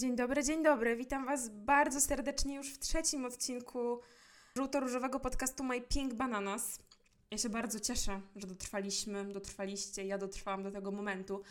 Dzień 0.00 0.16
dobry, 0.16 0.44
dzień 0.44 0.62
dobry. 0.62 0.96
Witam 0.96 1.26
Was 1.26 1.48
bardzo 1.48 2.00
serdecznie 2.00 2.56
już 2.56 2.74
w 2.74 2.78
trzecim 2.78 3.24
odcinku 3.24 4.00
żółto-różowego 4.56 5.20
podcastu 5.20 5.64
My 5.64 5.80
Pink 5.80 6.14
Bananas. 6.14 6.78
Ja 7.30 7.38
się 7.38 7.48
bardzo 7.48 7.80
cieszę, 7.80 8.20
że 8.36 8.46
dotrwaliśmy, 8.46 9.24
dotrwaliście, 9.24 10.04
ja 10.04 10.18
dotrwałam 10.18 10.62
do 10.62 10.70
tego 10.70 10.90
momentu, 10.90 11.42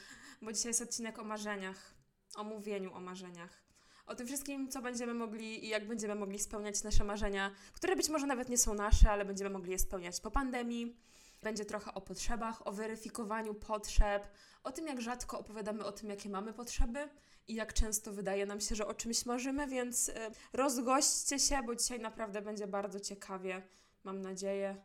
bo 0.41 0.53
dzisiaj 0.53 0.69
jest 0.69 0.81
odcinek 0.81 1.19
o 1.19 1.23
marzeniach, 1.23 1.93
o 2.35 2.43
mówieniu 2.43 2.93
o 2.93 2.99
marzeniach. 2.99 3.63
O 4.05 4.15
tym 4.15 4.27
wszystkim, 4.27 4.69
co 4.69 4.81
będziemy 4.81 5.13
mogli 5.13 5.65
i 5.65 5.67
jak 5.67 5.87
będziemy 5.87 6.15
mogli 6.15 6.39
spełniać 6.39 6.83
nasze 6.83 7.03
marzenia, 7.03 7.51
które 7.73 7.95
być 7.95 8.09
może 8.09 8.27
nawet 8.27 8.49
nie 8.49 8.57
są 8.57 8.73
nasze, 8.73 9.11
ale 9.11 9.25
będziemy 9.25 9.49
mogli 9.49 9.71
je 9.71 9.79
spełniać 9.79 10.19
po 10.19 10.31
pandemii. 10.31 10.97
Będzie 11.43 11.65
trochę 11.65 11.93
o 11.93 12.01
potrzebach, 12.01 12.67
o 12.67 12.71
weryfikowaniu 12.71 13.53
potrzeb, 13.53 14.27
o 14.63 14.71
tym, 14.71 14.87
jak 14.87 15.01
rzadko 15.01 15.39
opowiadamy 15.39 15.85
o 15.85 15.91
tym, 15.91 16.09
jakie 16.09 16.29
mamy 16.29 16.53
potrzeby 16.53 17.09
i 17.49 17.55
jak 17.55 17.73
często 17.73 18.13
wydaje 18.13 18.45
nam 18.45 18.61
się, 18.61 18.75
że 18.75 18.87
o 18.87 18.93
czymś 18.93 19.25
marzymy, 19.25 19.67
więc 19.67 20.09
y, 20.09 20.13
rozgośćcie 20.53 21.39
się, 21.39 21.63
bo 21.65 21.75
dzisiaj 21.75 21.99
naprawdę 21.99 22.41
będzie 22.41 22.67
bardzo 22.67 22.99
ciekawie, 22.99 23.61
mam 24.03 24.21
nadzieję, 24.21 24.75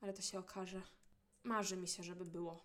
ale 0.00 0.12
to 0.12 0.22
się 0.22 0.38
okaże. 0.38 0.82
Marzy 1.44 1.76
mi 1.76 1.88
się, 1.88 2.02
żeby 2.02 2.24
było. 2.24 2.64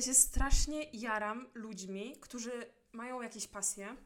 Ja 0.00 0.06
się 0.06 0.14
strasznie 0.14 0.84
jaram 0.92 1.46
ludźmi, 1.54 2.16
którzy 2.20 2.52
mają 2.92 3.22
jakieś 3.22 3.46
pasje. 3.46 3.96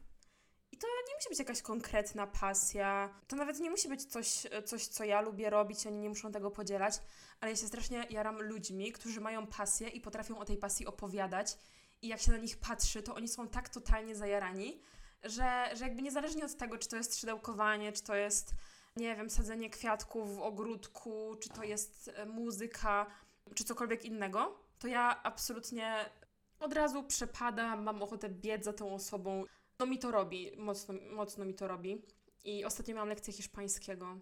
I 0.72 0.76
to 0.76 0.86
nie 1.08 1.14
musi 1.14 1.28
być 1.28 1.38
jakaś 1.38 1.62
konkretna 1.62 2.27
pasja. 2.27 3.14
To 3.28 3.36
nawet 3.36 3.60
nie 3.60 3.70
musi 3.70 3.88
być 3.88 4.04
coś, 4.04 4.46
coś, 4.64 4.86
co 4.86 5.04
ja 5.04 5.20
lubię 5.20 5.50
robić, 5.50 5.86
oni 5.86 5.98
nie 5.98 6.08
muszą 6.08 6.32
tego 6.32 6.50
podzielać, 6.50 6.94
ale 7.41 7.50
ja 7.50 7.56
się 7.56 7.66
strasznie 7.66 8.06
jaram 8.10 8.42
ludźmi, 8.42 8.92
którzy 8.92 9.20
mają 9.20 9.46
pasję 9.46 9.88
i 9.88 10.00
potrafią 10.00 10.38
o 10.38 10.44
tej 10.44 10.56
pasji 10.56 10.86
opowiadać. 10.86 11.58
I 12.02 12.08
jak 12.08 12.20
się 12.20 12.32
na 12.32 12.38
nich 12.38 12.56
patrzy, 12.56 13.02
to 13.02 13.14
oni 13.14 13.28
są 13.28 13.48
tak 13.48 13.69
totalnie 13.69 14.16
zajarani, 14.16 14.80
że, 15.24 15.70
że 15.74 15.84
jakby 15.84 16.02
niezależnie 16.02 16.44
od 16.44 16.56
tego, 16.56 16.78
czy 16.78 16.88
to 16.88 16.97
jest 16.97 17.20
szydełkowanie, 17.20 17.92
czy 17.92 18.02
to 18.02 18.14
jest, 18.14 18.54
nie 18.97 19.16
wiem, 19.16 19.30
sadzenie 19.30 19.70
kwiatków 19.70 20.36
w 20.36 20.41
ogródku, 20.41 21.36
czy 21.41 21.48
to 21.48 21.62
jest 21.62 22.10
e, 22.14 22.26
muzyka, 22.26 23.06
czy 23.54 23.64
cokolwiek 23.64 24.04
innego, 24.04 24.63
to 24.84 24.88
ja 24.88 25.22
absolutnie 25.22 26.10
od 26.60 26.72
razu 26.72 27.02
przepadam, 27.02 27.82
mam 27.82 28.02
ochotę 28.02 28.28
biec 28.28 28.64
za 28.64 28.72
tą 28.72 28.94
osobą. 28.94 29.44
No 29.78 29.86
mi 29.86 29.98
to 29.98 30.10
robi, 30.10 30.52
mocno, 30.56 30.94
mocno 31.10 31.44
mi 31.44 31.54
to 31.54 31.68
robi. 31.68 32.02
I 32.44 32.64
ostatnio 32.64 32.94
miałam 32.94 33.08
lekcję 33.08 33.32
hiszpańskiego. 33.32 34.18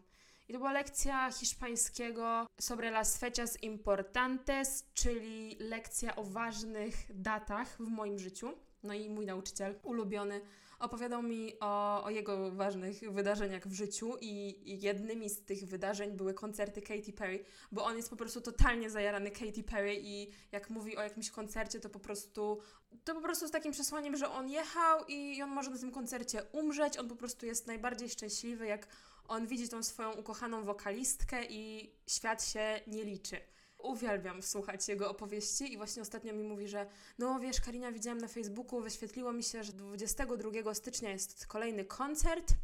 I 0.49 0.53
to 0.53 0.59
była 0.59 0.73
lekcja 0.73 1.33
hiszpańskiego 1.33 2.47
sobre 2.61 2.91
las 2.91 3.19
fechas 3.19 3.63
importantes, 3.63 4.91
czyli 4.95 5.57
lekcja 5.61 6.17
o 6.17 6.25
ważnych 6.25 6.95
datach 7.15 7.69
w 7.77 7.81
moim 7.81 8.19
życiu. 8.19 8.53
No 8.83 8.95
i 8.95 9.11
mój 9.11 9.27
nauczyciel, 9.27 9.81
ulubiony, 9.83 10.41
opowiadał 10.83 11.23
mi 11.23 11.53
o, 11.61 12.05
o 12.05 12.11
jego 12.11 12.51
ważnych 12.51 13.13
wydarzeniach 13.13 13.69
w 13.69 13.73
życiu 13.73 14.17
i, 14.21 14.63
jednymi 14.83 15.31
z 15.31 15.45
tych 15.45 15.65
wydarzeń 15.65 16.17
były 16.17 16.35
koncerty 16.35 16.83
Katy 16.83 17.13
Perry, 17.13 17.45
bo 17.73 17.85
on 17.85 17.97
jest 17.97 18.11
po 18.11 18.17
prostu 18.17 18.41
totalnie 18.41 18.91
zajarany 18.91 19.31
Katy 19.31 19.63
Perry 19.63 19.97
i 20.03 20.31
jak 20.53 20.71
mówi 20.71 20.97
o 20.97 21.03
jakimś 21.03 21.31
koncercie, 21.31 21.81
to 21.81 21.91
po 21.91 22.01
prostu 22.01 22.59
to 23.05 23.15
po 23.15 23.21
prostu 23.21 23.49
z 23.49 23.51
takim 23.51 23.73
przesłaniem, 23.73 24.17
że 24.17 24.29
on 24.29 24.49
jechał 24.49 25.05
i 25.09 25.43
on 25.43 25.51
może 25.51 25.71
na 25.71 25.79
tym 25.79 25.91
koncercie 25.91 26.43
umrzeć, 26.53 26.99
on 26.99 27.09
po 27.09 27.17
prostu 27.17 27.47
jest 27.47 27.67
najbardziej 27.67 28.09
szczęśliwy, 28.09 28.67
jak 28.67 28.87
on 29.29 29.47
widzi 29.47 29.69
tą 29.69 29.83
swoją 29.83 30.13
ukochaną 30.13 30.65
wokalistkę 30.65 31.45
i 31.49 31.93
świat 32.07 32.45
się 32.45 32.81
nie 32.87 33.05
liczy 33.05 33.37
uwielbiam 33.83 34.43
słuchać 34.43 34.89
jego 34.89 35.11
opowieści 35.11 35.73
i 35.73 35.77
właśnie 35.77 36.03
ostatnio 36.03 36.33
mi 36.33 36.43
mówi, 36.43 36.69
że 36.69 36.87
no 37.19 37.41
wiesz, 37.41 37.61
Karina, 37.61 37.93
widziałam 37.93 38.19
na 38.19 38.29
Facebooku, 38.29 38.81
wyświetliło 38.81 39.33
mi 39.33 39.43
się, 39.43 39.65
że 39.65 39.73
22 39.73 40.75
stycznia 40.75 41.11
jest 41.11 41.47
kolejny 41.47 41.85
koncert. 41.85 42.55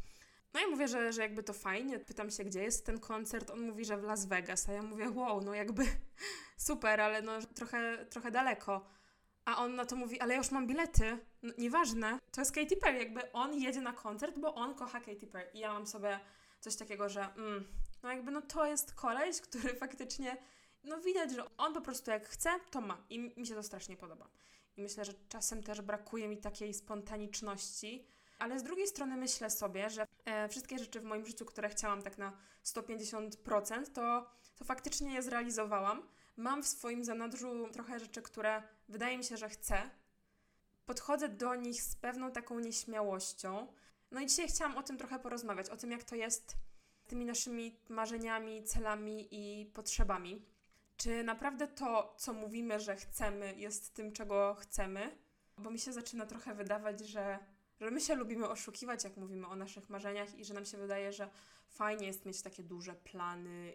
No 0.53 0.59
i 0.59 0.67
mówię, 0.67 0.87
że, 0.87 1.13
że 1.13 1.21
jakby 1.21 1.43
to 1.43 1.53
fajnie. 1.53 1.99
Pytam 1.99 2.31
się, 2.31 2.43
gdzie 2.43 2.63
jest 2.63 2.85
ten 2.85 2.99
koncert. 2.99 3.51
On 3.51 3.61
mówi, 3.61 3.85
że 3.85 3.97
w 3.97 4.03
Las 4.03 4.25
Vegas, 4.25 4.69
a 4.69 4.73
ja 4.73 4.81
mówię, 4.81 5.09
wow, 5.09 5.41
no 5.41 5.53
jakby 5.53 5.83
super, 6.67 7.01
ale 7.01 7.21
no 7.21 7.31
trochę, 7.55 8.05
trochę 8.09 8.31
daleko. 8.31 8.85
A 9.45 9.57
on 9.57 9.75
na 9.75 9.85
to 9.85 9.95
mówi, 9.95 10.19
ale 10.19 10.33
ja 10.33 10.37
już 10.37 10.51
mam 10.51 10.67
bilety. 10.67 11.17
No, 11.43 11.53
nieważne, 11.57 12.19
to 12.31 12.41
jest 12.41 12.51
Katy 12.51 12.77
Perry. 12.77 12.99
Jakby 12.99 13.31
on 13.31 13.53
jedzie 13.53 13.81
na 13.81 13.93
koncert, 13.93 14.39
bo 14.39 14.55
on 14.55 14.75
kocha 14.75 14.99
Katy 14.99 15.27
Perry. 15.27 15.49
I 15.53 15.59
ja 15.59 15.73
mam 15.73 15.87
sobie 15.87 16.19
coś 16.59 16.75
takiego, 16.75 17.09
że 17.09 17.33
mm, 17.35 17.67
no 18.03 18.09
jakby 18.09 18.31
no 18.31 18.41
to 18.41 18.65
jest 18.65 18.93
koleś, 18.93 19.41
który 19.41 19.75
faktycznie 19.75 20.37
no 20.89 21.01
widać, 21.01 21.31
że 21.31 21.57
on 21.57 21.73
po 21.73 21.81
prostu 21.81 22.11
jak 22.11 22.27
chce, 22.27 22.49
to 22.71 22.81
ma. 22.81 23.05
I 23.09 23.19
mi 23.19 23.47
się 23.47 23.55
to 23.55 23.63
strasznie 23.63 23.97
podoba. 23.97 24.29
I 24.77 24.81
myślę, 24.81 25.05
że 25.05 25.13
czasem 25.29 25.63
też 25.63 25.81
brakuje 25.81 26.27
mi 26.27 26.37
takiej 26.37 26.73
spontaniczności, 26.73 28.07
ale 28.39 28.59
z 28.59 28.63
drugiej 28.63 28.87
strony 28.87 29.17
myślę 29.17 29.49
sobie, 29.49 29.89
że 29.89 30.07
e, 30.25 30.49
wszystkie 30.49 30.79
rzeczy 30.79 30.99
w 30.99 31.03
moim 31.03 31.25
życiu, 31.25 31.45
które 31.45 31.69
chciałam 31.69 32.01
tak 32.01 32.17
na 32.17 32.37
150%, 32.65 33.91
to, 33.93 34.29
to 34.55 34.65
faktycznie 34.65 35.13
je 35.13 35.21
zrealizowałam. 35.21 36.07
Mam 36.37 36.63
w 36.63 36.67
swoim 36.67 37.03
zanadrzu 37.03 37.67
trochę 37.71 37.99
rzeczy, 37.99 38.21
które 38.21 38.63
wydaje 38.89 39.17
mi 39.17 39.23
się, 39.23 39.37
że 39.37 39.49
chcę. 39.49 39.89
Podchodzę 40.85 41.29
do 41.29 41.55
nich 41.55 41.81
z 41.81 41.95
pewną 41.95 42.31
taką 42.31 42.59
nieśmiałością. 42.59 43.67
No 44.11 44.19
i 44.19 44.25
dzisiaj 44.25 44.47
chciałam 44.47 44.77
o 44.77 44.83
tym 44.83 44.97
trochę 44.97 45.19
porozmawiać, 45.19 45.69
o 45.69 45.77
tym, 45.77 45.91
jak 45.91 46.03
to 46.03 46.15
jest 46.15 46.55
tymi 47.07 47.25
naszymi 47.25 47.79
marzeniami, 47.89 48.63
celami 48.63 49.27
i 49.31 49.65
potrzebami. 49.65 50.45
Czy 50.99 51.23
naprawdę 51.23 51.67
to, 51.67 52.15
co 52.17 52.33
mówimy, 52.33 52.79
że 52.79 52.95
chcemy, 52.95 53.53
jest 53.57 53.93
tym, 53.93 54.11
czego 54.11 54.55
chcemy? 54.59 55.17
Bo 55.57 55.71
mi 55.71 55.79
się 55.79 55.93
zaczyna 55.93 56.25
trochę 56.25 56.55
wydawać, 56.55 56.99
że, 56.99 57.39
że 57.81 57.91
my 57.91 58.01
się 58.01 58.15
lubimy 58.15 58.49
oszukiwać, 58.49 59.03
jak 59.03 59.17
mówimy 59.17 59.47
o 59.47 59.55
naszych 59.55 59.89
marzeniach, 59.89 60.35
i 60.35 60.45
że 60.45 60.53
nam 60.53 60.65
się 60.65 60.77
wydaje, 60.77 61.13
że 61.13 61.29
fajnie 61.67 62.07
jest 62.07 62.25
mieć 62.25 62.41
takie 62.41 62.63
duże 62.63 62.95
plany 62.95 63.73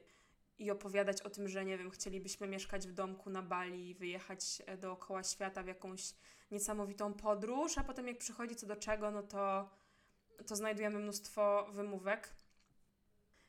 i 0.58 0.70
opowiadać 0.70 1.22
o 1.22 1.30
tym, 1.30 1.48
że 1.48 1.64
nie 1.64 1.78
wiem, 1.78 1.90
chcielibyśmy 1.90 2.46
mieszkać 2.46 2.88
w 2.88 2.92
domku 2.92 3.30
na 3.30 3.42
Bali, 3.42 3.94
wyjechać 3.94 4.62
e, 4.66 4.76
dookoła 4.76 5.22
świata 5.22 5.62
w 5.62 5.66
jakąś 5.66 6.14
niesamowitą 6.50 7.14
podróż, 7.14 7.78
a 7.78 7.84
potem 7.84 8.08
jak 8.08 8.18
przychodzi 8.18 8.56
co 8.56 8.66
do 8.66 8.76
czego, 8.76 9.10
no 9.10 9.22
to, 9.22 9.70
to 10.46 10.56
znajdujemy 10.56 10.98
mnóstwo 10.98 11.66
wymówek. 11.72 12.34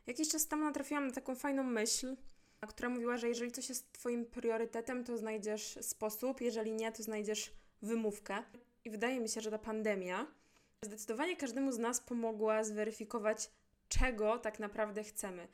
Jakiś 0.07 0.29
czas 0.29 0.47
temu 0.47 0.63
natrafiłam 0.63 1.07
na 1.07 1.13
taką 1.13 1.35
fajną 1.35 1.63
myśl, 1.63 2.15
która 2.67 2.89
mówiła, 2.89 3.17
że 3.17 3.27
jeżeli 3.27 3.51
coś 3.51 3.69
jest 3.69 3.93
Twoim 3.93 4.25
priorytetem, 4.25 5.03
to 5.03 5.17
znajdziesz 5.17 5.77
sposób, 5.81 6.41
jeżeli 6.41 6.73
nie, 6.73 6.91
to 6.91 7.03
znajdziesz 7.03 7.51
wymówkę. 7.81 8.43
I 8.85 8.89
wydaje 8.89 9.19
mi 9.19 9.29
się, 9.29 9.41
że 9.41 9.51
ta 9.51 9.59
pandemia 9.59 10.27
zdecydowanie 10.81 11.35
każdemu 11.35 11.71
z 11.71 11.77
nas 11.77 12.01
pomogła 12.01 12.63
zweryfikować, 12.63 13.49
czego 13.89 14.39
tak 14.39 14.59
naprawdę 14.59 15.03
chcemy. 15.03 15.47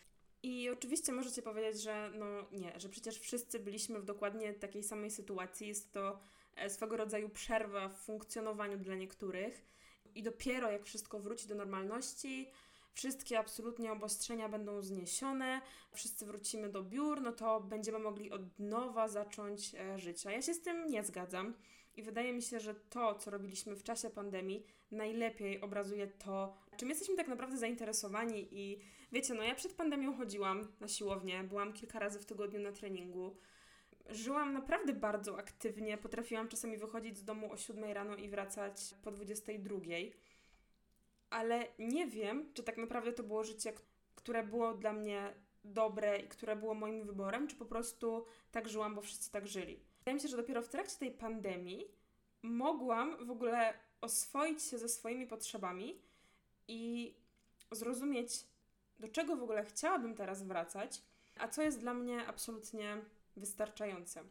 I 0.44 0.70
oczywiście 0.70 1.12
możecie 1.12 1.42
powiedzieć, 1.42 1.82
że 1.82 2.12
no 2.16 2.26
nie, 2.52 2.80
że 2.80 2.90
przecież 2.90 3.20
wszyscy 3.20 3.60
byliśmy 3.60 4.00
w 4.00 4.06
dokładnie 4.06 4.54
takiej 4.54 4.84
samej 4.84 5.12
sytuacji. 5.12 5.68
Jest 5.68 5.92
to 5.92 6.20
e, 6.56 6.70
swego 6.70 6.98
rodzaju 6.98 7.30
przerwa 7.30 7.90
w 7.90 7.98
funkcjonowaniu 7.98 8.78
dla 8.78 8.96
niektórych. 8.96 9.66
I 10.16 10.24
dopiero 10.24 10.72
jak 10.72 10.86
wszystko 10.86 11.20
wróci 11.20 11.48
do 11.48 11.56
normalności, 11.56 12.52
wszystkie 12.94 13.40
absolutnie 13.40 13.92
obostrzenia 13.92 14.50
będą 14.50 14.82
zniesione, 14.82 15.62
wszyscy 15.92 16.26
wrócimy 16.26 16.70
do 16.70 16.84
biur, 16.84 17.22
no 17.22 17.32
to 17.32 17.62
będziemy 17.62 18.00
mogli 18.00 18.32
od 18.32 18.60
nowa 18.60 19.08
zacząć 19.08 19.76
e, 19.76 20.00
życie. 20.00 20.32
Ja 20.32 20.42
się 20.42 20.54
z 20.54 20.62
tym 20.62 20.88
nie 20.88 21.04
zgadzam. 21.04 21.54
I 21.96 22.04
wydaje 22.04 22.34
mi 22.34 22.42
się, 22.42 22.60
że 22.60 22.76
to, 22.76 23.16
co 23.16 23.32
robiliśmy 23.32 23.76
w 23.76 23.84
czasie 23.84 24.10
pandemii, 24.10 24.66
najlepiej 24.92 25.62
obrazuje 25.62 26.08
to, 26.08 26.58
czym 26.78 26.90
jesteśmy 26.90 27.16
tak 27.16 27.28
naprawdę 27.28 27.58
zainteresowani. 27.58 28.48
I 28.52 28.80
wiecie, 29.12 29.34
no 29.34 29.44
ja 29.44 29.56
przed 29.56 29.74
pandemią 29.74 30.18
chodziłam 30.18 30.68
na 30.80 30.88
siłownię, 30.88 31.44
byłam 31.44 31.74
kilka 31.74 32.00
razy 32.00 32.20
w 32.20 32.26
tygodniu 32.26 32.60
na 32.60 32.72
treningu. 32.72 33.38
Żyłam 34.10 34.54
naprawdę 34.54 34.94
bardzo 34.94 35.38
aktywnie, 35.38 35.98
potrafiłam 35.98 36.48
czasami 36.48 36.78
wychodzić 36.78 37.18
z 37.18 37.24
domu 37.24 37.52
o 37.52 37.58
7 37.58 37.84
rano 37.84 38.16
i 38.16 38.30
wracać 38.30 38.96
po 39.04 39.12
22 39.12 39.76
ale 41.32 41.68
nie 41.80 42.08
wiem, 42.08 42.54
czy 42.54 42.64
tak 42.64 42.78
naprawdę 42.78 43.14
to 43.14 43.24
było 43.24 43.44
życie, 43.44 43.74
które 44.16 44.44
było 44.44 44.74
dla 44.74 44.94
mnie 44.94 45.34
dobre 45.64 46.20
i 46.20 46.28
które 46.28 46.56
było 46.56 46.74
moim 46.74 47.06
wyborem, 47.06 47.48
czy 47.48 47.56
po 47.56 47.66
prostu 47.66 48.26
tak 48.52 48.70
żyłam, 48.70 48.96
bo 48.96 49.02
wszyscy 49.02 49.32
tak 49.32 49.48
żyli. 49.48 49.80
Wydaje 50.00 50.16
mi 50.16 50.22
się, 50.22 50.28
że 50.28 50.38
dopiero 50.38 50.62
w 50.62 50.70
trakcie 50.70 50.98
tej 50.98 51.12
pandemii 51.12 51.88
mogłam 52.42 53.26
w 53.26 53.32
ogóle 53.32 53.74
oswoić 54.02 54.64
się 54.64 54.78
ze 54.78 54.90
swoimi 54.90 55.28
potrzebami 55.28 56.02
i 56.68 57.14
zrozumieć, 57.72 58.46
do 59.00 59.08
czego 59.08 59.36
w 59.36 59.44
ogóle 59.44 59.66
chciałabym 59.66 60.16
teraz 60.16 60.44
wracać, 60.44 61.02
a 61.38 61.48
co 61.48 61.62
jest 61.62 61.80
dla 61.80 61.94
mnie 61.94 62.28
absolutnie 62.28 62.98
wystarczające. 63.38 64.24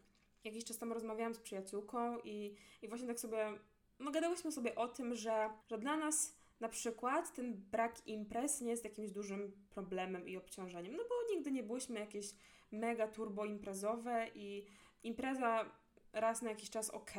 Jakiś 0.45 0.65
czas 0.65 0.79
temu 0.79 0.95
rozmawiałam 0.95 1.35
z 1.35 1.39
przyjaciółką 1.39 2.19
i, 2.25 2.57
i 2.83 2.89
właśnie 2.89 3.09
tak 3.09 3.21
sobie 3.21 3.59
no 4.01 4.11
gadałyśmy 4.11 4.53
sobie 4.53 4.75
o 4.75 4.89
tym, 4.89 5.15
że, 5.15 5.51
że 5.71 5.79
dla 5.79 5.97
nas 5.97 6.40
na 6.61 6.69
przykład 6.69 7.35
ten 7.35 7.55
brak 7.55 8.07
imprez 8.07 8.61
nie 8.61 8.71
jest 8.71 8.85
jakimś 8.85 9.11
dużym 9.11 9.53
problemem 9.71 10.29
i 10.29 10.37
obciążeniem, 10.37 10.97
no 10.97 11.03
bo 11.09 11.35
nigdy 11.35 11.53
nie 11.53 11.63
byłyśmy 11.63 12.01
jakieś 12.01 12.27
mega 12.71 13.09
turbo 13.09 13.45
imprezowe 13.45 14.27
i 14.35 14.67
impreza 15.03 15.65
raz 16.13 16.43
na 16.43 16.51
jakiś 16.51 16.71
czas 16.71 16.91
ok, 16.91 17.13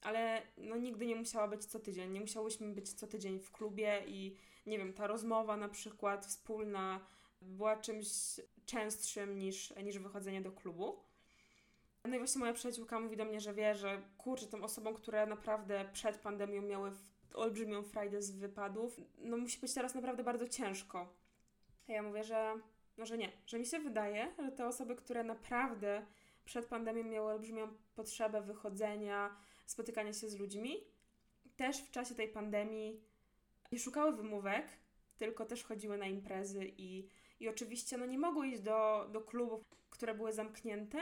ale 0.00 0.42
no 0.56 0.76
nigdy 0.76 1.06
nie 1.06 1.16
musiała 1.16 1.48
być 1.48 1.64
co 1.64 1.78
tydzień. 1.78 2.12
Nie 2.12 2.20
musiałyśmy 2.20 2.68
być 2.68 2.92
co 2.92 3.06
tydzień 3.06 3.40
w 3.40 3.52
klubie 3.52 4.02
i 4.06 4.36
nie 4.66 4.78
wiem, 4.78 4.92
ta 4.92 5.06
rozmowa 5.06 5.56
na 5.56 5.68
przykład 5.68 6.26
wspólna 6.26 7.00
była 7.42 7.76
czymś 7.76 8.06
częstszym 8.66 9.38
niż, 9.38 9.74
niż 9.84 9.98
wychodzenie 9.98 10.40
do 10.40 10.52
klubu. 10.52 11.02
No 12.04 12.14
i 12.14 12.18
właśnie 12.18 12.38
moja 12.38 12.52
przyjaciółka 12.52 13.00
mówi 13.00 13.16
do 13.16 13.24
mnie, 13.24 13.40
że 13.40 13.54
wie, 13.54 13.74
że 13.74 14.02
kurczę, 14.18 14.46
tym 14.46 14.64
osobom, 14.64 14.94
które 14.94 15.26
naprawdę 15.26 15.88
przed 15.92 16.18
pandemią 16.18 16.62
miały 16.62 16.92
olbrzymią 17.38 17.82
frajdę 17.82 18.22
z 18.22 18.30
wypadów, 18.30 19.00
no 19.18 19.36
musi 19.36 19.60
być 19.60 19.74
teraz 19.74 19.94
naprawdę 19.94 20.24
bardzo 20.24 20.48
ciężko. 20.48 21.14
A 21.88 21.92
ja 21.92 22.02
mówię, 22.02 22.24
że 22.24 22.54
no, 22.98 23.06
że 23.06 23.18
nie, 23.18 23.32
że 23.46 23.58
mi 23.58 23.66
się 23.66 23.78
wydaje, 23.78 24.34
że 24.38 24.52
te 24.52 24.66
osoby, 24.66 24.96
które 24.96 25.24
naprawdę 25.24 26.06
przed 26.44 26.66
pandemią 26.66 27.04
miały 27.04 27.32
olbrzymią 27.32 27.68
potrzebę 27.94 28.42
wychodzenia, 28.42 29.36
spotykania 29.66 30.12
się 30.12 30.28
z 30.28 30.38
ludźmi, 30.38 30.84
też 31.56 31.82
w 31.82 31.90
czasie 31.90 32.14
tej 32.14 32.28
pandemii 32.28 33.00
nie 33.72 33.78
szukały 33.78 34.16
wymówek, 34.16 34.66
tylko 35.16 35.44
też 35.44 35.64
chodziły 35.64 35.98
na 35.98 36.06
imprezy 36.06 36.72
i, 36.78 37.08
i 37.40 37.48
oczywiście 37.48 37.98
no, 37.98 38.06
nie 38.06 38.18
mogły 38.18 38.48
iść 38.48 38.60
do, 38.60 39.08
do 39.12 39.20
klubów, 39.20 39.62
które 39.90 40.14
były 40.14 40.32
zamknięte, 40.32 40.98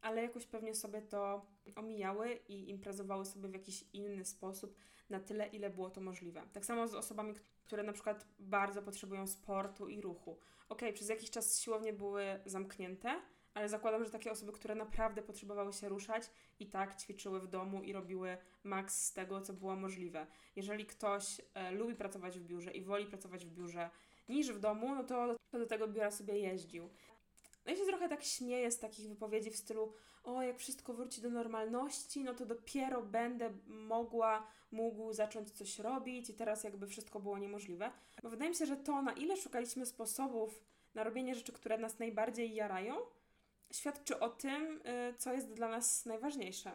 ale 0.00 0.22
jakoś 0.22 0.46
pewnie 0.46 0.74
sobie 0.74 1.02
to 1.02 1.46
omijały 1.76 2.38
i 2.48 2.70
imprezowały 2.70 3.24
sobie 3.24 3.48
w 3.48 3.52
jakiś 3.52 3.84
inny 3.92 4.24
sposób 4.24 4.76
na 5.10 5.20
tyle, 5.20 5.46
ile 5.46 5.70
było 5.70 5.90
to 5.90 6.00
możliwe. 6.00 6.42
Tak 6.52 6.64
samo 6.64 6.88
z 6.88 6.94
osobami, 6.94 7.34
które 7.64 7.82
na 7.82 7.92
przykład 7.92 8.26
bardzo 8.38 8.82
potrzebują 8.82 9.26
sportu 9.26 9.88
i 9.88 10.00
ruchu. 10.00 10.38
Ok, 10.68 10.82
przez 10.94 11.08
jakiś 11.08 11.30
czas 11.30 11.60
siłownie 11.60 11.92
były 11.92 12.40
zamknięte, 12.46 13.20
ale 13.54 13.68
zakładam, 13.68 14.04
że 14.04 14.10
takie 14.10 14.30
osoby, 14.30 14.52
które 14.52 14.74
naprawdę 14.74 15.22
potrzebowały 15.22 15.72
się 15.72 15.88
ruszać 15.88 16.30
i 16.60 16.66
tak 16.66 16.96
ćwiczyły 16.96 17.40
w 17.40 17.46
domu 17.46 17.82
i 17.82 17.92
robiły 17.92 18.38
maks 18.64 19.06
z 19.06 19.12
tego, 19.12 19.40
co 19.40 19.52
było 19.52 19.76
możliwe. 19.76 20.26
Jeżeli 20.56 20.86
ktoś 20.86 21.40
e, 21.54 21.70
lubi 21.70 21.94
pracować 21.94 22.38
w 22.38 22.42
biurze 22.42 22.70
i 22.70 22.82
woli 22.82 23.06
pracować 23.06 23.46
w 23.46 23.50
biurze 23.50 23.90
niż 24.28 24.52
w 24.52 24.58
domu, 24.58 24.94
no 24.94 25.04
to, 25.04 25.36
to 25.50 25.58
do 25.58 25.66
tego 25.66 25.88
biura 25.88 26.10
sobie 26.10 26.38
jeździł. 26.38 26.90
No 27.68 27.74
i 27.74 27.76
się 27.76 27.84
trochę 27.84 28.08
tak 28.08 28.24
śmieję 28.24 28.70
z 28.70 28.78
takich 28.78 29.08
wypowiedzi 29.08 29.50
w 29.50 29.56
stylu 29.56 29.92
o, 30.24 30.42
jak 30.42 30.58
wszystko 30.58 30.94
wróci 30.94 31.20
do 31.20 31.30
normalności, 31.30 32.24
no 32.24 32.34
to 32.34 32.46
dopiero 32.46 33.02
będę 33.02 33.50
mogła, 33.66 34.46
mógł 34.70 35.12
zacząć 35.12 35.50
coś 35.50 35.78
robić 35.78 36.30
i 36.30 36.34
teraz 36.34 36.64
jakby 36.64 36.86
wszystko 36.86 37.20
było 37.20 37.38
niemożliwe. 37.38 37.90
Bo 38.22 38.30
wydaje 38.30 38.50
mi 38.50 38.56
się, 38.56 38.66
że 38.66 38.76
to, 38.76 39.02
na 39.02 39.12
ile 39.12 39.36
szukaliśmy 39.36 39.86
sposobów 39.86 40.64
na 40.94 41.04
robienie 41.04 41.34
rzeczy, 41.34 41.52
które 41.52 41.78
nas 41.78 41.98
najbardziej 41.98 42.54
jarają, 42.54 42.96
świadczy 43.72 44.20
o 44.20 44.28
tym, 44.28 44.80
y, 44.86 45.14
co 45.18 45.32
jest 45.32 45.52
dla 45.52 45.68
nas 45.68 46.06
najważniejsze. 46.06 46.72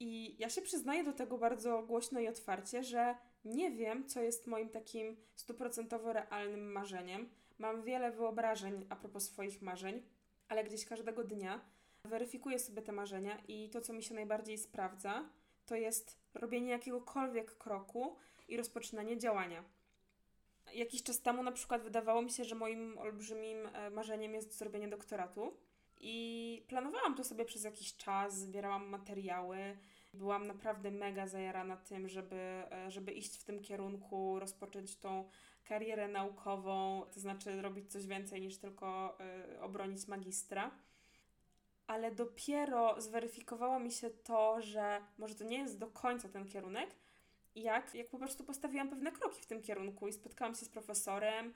I 0.00 0.36
ja 0.38 0.50
się 0.50 0.62
przyznaję 0.62 1.04
do 1.04 1.12
tego 1.12 1.38
bardzo 1.38 1.82
głośno 1.82 2.20
i 2.20 2.28
otwarcie, 2.28 2.84
że 2.84 3.14
nie 3.44 3.70
wiem, 3.70 4.08
co 4.08 4.22
jest 4.22 4.46
moim 4.46 4.68
takim 4.68 5.16
stuprocentowo 5.34 6.12
realnym 6.12 6.72
marzeniem. 6.72 7.37
Mam 7.58 7.82
wiele 7.82 8.12
wyobrażeń 8.12 8.86
a 8.88 8.96
propos 8.96 9.24
swoich 9.24 9.62
marzeń, 9.62 10.02
ale 10.48 10.64
gdzieś 10.64 10.84
każdego 10.84 11.24
dnia 11.24 11.60
weryfikuję 12.04 12.58
sobie 12.58 12.82
te 12.82 12.92
marzenia 12.92 13.38
i 13.48 13.70
to, 13.70 13.80
co 13.80 13.92
mi 13.92 14.02
się 14.02 14.14
najbardziej 14.14 14.58
sprawdza, 14.58 15.28
to 15.66 15.76
jest 15.76 16.18
robienie 16.34 16.70
jakiegokolwiek 16.70 17.58
kroku 17.58 18.16
i 18.48 18.56
rozpoczynanie 18.56 19.18
działania. 19.18 19.64
Jakiś 20.74 21.02
czas 21.02 21.20
temu 21.20 21.42
na 21.42 21.52
przykład 21.52 21.82
wydawało 21.82 22.22
mi 22.22 22.30
się, 22.30 22.44
że 22.44 22.54
moim 22.54 22.98
olbrzymim 22.98 23.66
e, 23.66 23.90
marzeniem 23.90 24.34
jest 24.34 24.58
zrobienie 24.58 24.88
doktoratu. 24.88 25.56
I 26.00 26.64
planowałam 26.68 27.14
to 27.14 27.24
sobie 27.24 27.44
przez 27.44 27.64
jakiś 27.64 27.96
czas, 27.96 28.38
zbierałam 28.38 28.88
materiały. 28.88 29.58
Byłam 30.14 30.46
naprawdę 30.46 30.90
mega 30.90 31.26
zajarana 31.26 31.76
tym, 31.76 32.08
żeby, 32.08 32.36
e, 32.36 32.90
żeby 32.90 33.12
iść 33.12 33.36
w 33.36 33.44
tym 33.44 33.62
kierunku, 33.62 34.38
rozpocząć 34.38 34.96
tą 34.96 35.28
karierę 35.68 36.08
naukową, 36.08 37.02
to 37.14 37.20
znaczy 37.20 37.62
robić 37.62 37.92
coś 37.92 38.06
więcej 38.06 38.40
niż 38.40 38.56
tylko 38.58 39.18
y, 39.54 39.60
obronić 39.60 40.08
magistra. 40.08 40.70
Ale 41.86 42.10
dopiero 42.12 43.00
zweryfikowało 43.00 43.80
mi 43.80 43.92
się 43.92 44.10
to, 44.10 44.60
że 44.60 45.00
może 45.18 45.34
to 45.34 45.44
nie 45.44 45.58
jest 45.58 45.78
do 45.78 45.86
końca 45.86 46.28
ten 46.28 46.46
kierunek, 46.46 46.90
jak, 47.54 47.94
jak 47.94 48.08
po 48.08 48.18
prostu 48.18 48.44
postawiłam 48.44 48.88
pewne 48.88 49.12
kroki 49.12 49.42
w 49.42 49.46
tym 49.46 49.62
kierunku 49.62 50.08
i 50.08 50.12
spotkałam 50.12 50.54
się 50.54 50.64
z 50.64 50.68
profesorem 50.68 51.54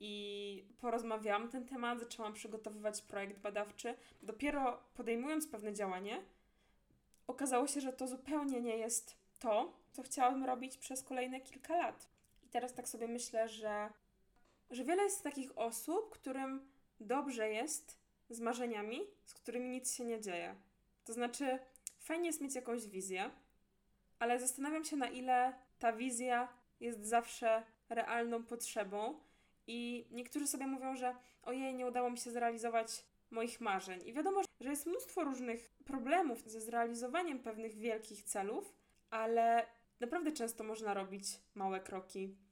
i 0.00 0.64
porozmawiałam 0.78 1.44
na 1.44 1.48
ten 1.48 1.66
temat, 1.66 2.00
zaczęłam 2.00 2.32
przygotowywać 2.32 3.02
projekt 3.02 3.38
badawczy. 3.38 3.94
Dopiero 4.22 4.80
podejmując 4.94 5.48
pewne 5.48 5.74
działanie, 5.74 6.22
okazało 7.26 7.66
się, 7.66 7.80
że 7.80 7.92
to 7.92 8.08
zupełnie 8.08 8.60
nie 8.60 8.76
jest 8.76 9.16
to, 9.38 9.72
co 9.92 10.02
chciałam 10.02 10.44
robić 10.44 10.78
przez 10.78 11.02
kolejne 11.02 11.40
kilka 11.40 11.76
lat. 11.76 12.13
Teraz 12.54 12.74
tak 12.74 12.88
sobie 12.88 13.08
myślę, 13.08 13.48
że, 13.48 13.90
że 14.70 14.84
wiele 14.84 15.02
jest 15.02 15.22
takich 15.22 15.58
osób, 15.58 16.10
którym 16.10 16.68
dobrze 17.00 17.50
jest 17.50 17.98
z 18.30 18.40
marzeniami, 18.40 19.00
z 19.24 19.34
którymi 19.34 19.70
nic 19.70 19.94
się 19.94 20.04
nie 20.04 20.20
dzieje. 20.20 20.54
To 21.04 21.12
znaczy, 21.12 21.58
fajnie 22.00 22.26
jest 22.26 22.40
mieć 22.40 22.54
jakąś 22.54 22.86
wizję, 22.86 23.30
ale 24.18 24.40
zastanawiam 24.40 24.84
się, 24.84 24.96
na 24.96 25.08
ile 25.08 25.52
ta 25.78 25.92
wizja 25.92 26.48
jest 26.80 27.04
zawsze 27.04 27.62
realną 27.88 28.44
potrzebą. 28.44 29.20
I 29.66 30.06
niektórzy 30.10 30.46
sobie 30.46 30.66
mówią, 30.66 30.96
że 30.96 31.16
ojej, 31.42 31.74
nie 31.74 31.86
udało 31.86 32.10
mi 32.10 32.18
się 32.18 32.30
zrealizować 32.30 33.04
moich 33.30 33.60
marzeń. 33.60 34.00
I 34.06 34.12
wiadomo, 34.12 34.42
że 34.60 34.70
jest 34.70 34.86
mnóstwo 34.86 35.24
różnych 35.24 35.70
problemów 35.84 36.50
ze 36.50 36.60
zrealizowaniem 36.60 37.38
pewnych 37.38 37.74
wielkich 37.74 38.22
celów, 38.22 38.74
ale 39.10 39.66
naprawdę 40.00 40.32
często 40.32 40.64
można 40.64 40.94
robić 40.94 41.26
małe 41.54 41.80
kroki. 41.80 42.43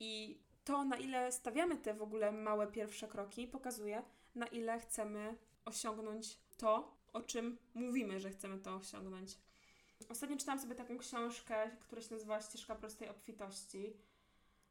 I 0.00 0.40
to, 0.64 0.84
na 0.84 0.96
ile 0.96 1.32
stawiamy 1.32 1.76
te 1.76 1.94
w 1.94 2.02
ogóle 2.02 2.32
małe 2.32 2.66
pierwsze 2.66 3.08
kroki, 3.08 3.48
pokazuje, 3.48 4.02
na 4.34 4.46
ile 4.46 4.80
chcemy 4.80 5.36
osiągnąć 5.64 6.38
to, 6.56 6.96
o 7.12 7.22
czym 7.22 7.58
mówimy, 7.74 8.20
że 8.20 8.30
chcemy 8.30 8.58
to 8.58 8.76
osiągnąć. 8.76 9.38
Ostatnio 10.08 10.36
czytałam 10.36 10.60
sobie 10.60 10.74
taką 10.74 10.98
książkę, 10.98 11.70
która 11.80 12.02
się 12.02 12.14
nazywa 12.14 12.40
Ścieżka 12.40 12.74
prostej 12.74 13.08
obfitości. 13.08 13.96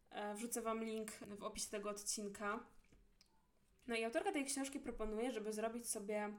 E, 0.09 0.35
wrzucę 0.35 0.61
Wam 0.61 0.83
link 0.83 1.11
w 1.11 1.43
opisie 1.43 1.69
tego 1.69 1.89
odcinka. 1.89 2.59
No 3.87 3.95
i 3.95 4.03
autorka 4.03 4.31
tej 4.31 4.45
książki 4.45 4.79
proponuje, 4.79 5.31
żeby 5.31 5.53
zrobić 5.53 5.89
sobie 5.89 6.33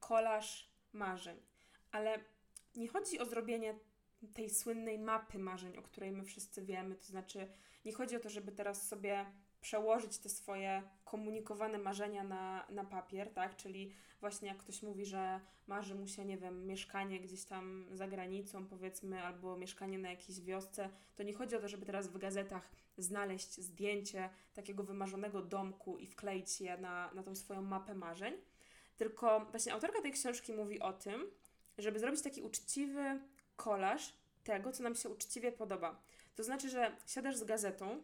kolaż 0.00 0.70
marzeń. 0.92 1.40
Ale 1.92 2.24
nie 2.76 2.88
chodzi 2.88 3.18
o 3.18 3.24
zrobienie 3.24 3.78
tej 4.34 4.50
słynnej 4.50 4.98
mapy 4.98 5.38
marzeń, 5.38 5.76
o 5.76 5.82
której 5.82 6.12
my 6.12 6.24
wszyscy 6.24 6.62
wiemy. 6.62 6.96
To 6.96 7.04
znaczy, 7.04 7.48
nie 7.86 7.92
chodzi 7.92 8.16
o 8.16 8.20
to, 8.20 8.28
żeby 8.28 8.52
teraz 8.52 8.88
sobie 8.88 9.26
przełożyć 9.60 10.18
te 10.18 10.28
swoje 10.28 10.82
komunikowane 11.04 11.78
marzenia 11.78 12.24
na, 12.24 12.66
na 12.70 12.84
papier, 12.84 13.32
tak? 13.32 13.56
Czyli 13.56 13.92
właśnie 14.20 14.48
jak 14.48 14.58
ktoś 14.58 14.82
mówi, 14.82 15.04
że 15.06 15.40
marzy 15.66 15.94
mu 15.94 16.06
się, 16.06 16.24
nie 16.24 16.38
wiem, 16.38 16.66
mieszkanie 16.66 17.20
gdzieś 17.20 17.44
tam 17.44 17.86
za 17.92 18.08
granicą, 18.08 18.66
powiedzmy, 18.66 19.22
albo 19.22 19.56
mieszkanie 19.56 19.98
na 19.98 20.10
jakiejś 20.10 20.40
wiosce, 20.40 20.90
to 21.16 21.22
nie 21.22 21.32
chodzi 21.32 21.56
o 21.56 21.60
to, 21.60 21.68
żeby 21.68 21.86
teraz 21.86 22.08
w 22.08 22.18
gazetach 22.18 22.70
znaleźć 22.98 23.60
zdjęcie 23.60 24.30
takiego 24.54 24.84
wymarzonego 24.84 25.42
domku 25.42 25.98
i 25.98 26.06
wkleić 26.06 26.60
je 26.60 26.76
na, 26.76 27.10
na 27.14 27.22
tą 27.22 27.34
swoją 27.34 27.62
mapę 27.62 27.94
marzeń. 27.94 28.34
Tylko 28.96 29.46
właśnie 29.50 29.72
autorka 29.72 30.02
tej 30.02 30.12
książki 30.12 30.52
mówi 30.52 30.80
o 30.80 30.92
tym, 30.92 31.30
żeby 31.78 31.98
zrobić 31.98 32.22
taki 32.22 32.42
uczciwy 32.42 33.20
kolaż 33.56 34.12
tego, 34.44 34.72
co 34.72 34.82
nam 34.82 34.94
się 34.94 35.08
uczciwie 35.08 35.52
podoba. 35.52 36.00
To 36.36 36.42
znaczy, 36.42 36.68
że 36.68 36.96
siadasz 37.06 37.36
z 37.36 37.44
gazetą 37.44 38.02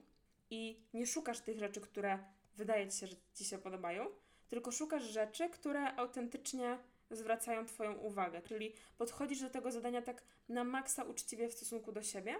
i 0.50 0.82
nie 0.94 1.06
szukasz 1.06 1.40
tych 1.40 1.58
rzeczy, 1.58 1.80
które 1.80 2.18
wydaje 2.56 2.88
ci 2.88 2.98
się, 2.98 3.06
że 3.06 3.16
ci 3.34 3.44
się 3.44 3.58
podobają, 3.58 4.06
tylko 4.48 4.72
szukasz 4.72 5.02
rzeczy, 5.02 5.48
które 5.48 5.96
autentycznie 5.96 6.78
zwracają 7.10 7.66
Twoją 7.66 7.94
uwagę. 7.94 8.42
Czyli 8.42 8.74
podchodzisz 8.98 9.40
do 9.40 9.50
tego 9.50 9.70
zadania 9.70 10.02
tak 10.02 10.22
na 10.48 10.64
maksa 10.64 11.04
uczciwie 11.04 11.48
w 11.48 11.54
stosunku 11.54 11.92
do 11.92 12.02
siebie 12.02 12.34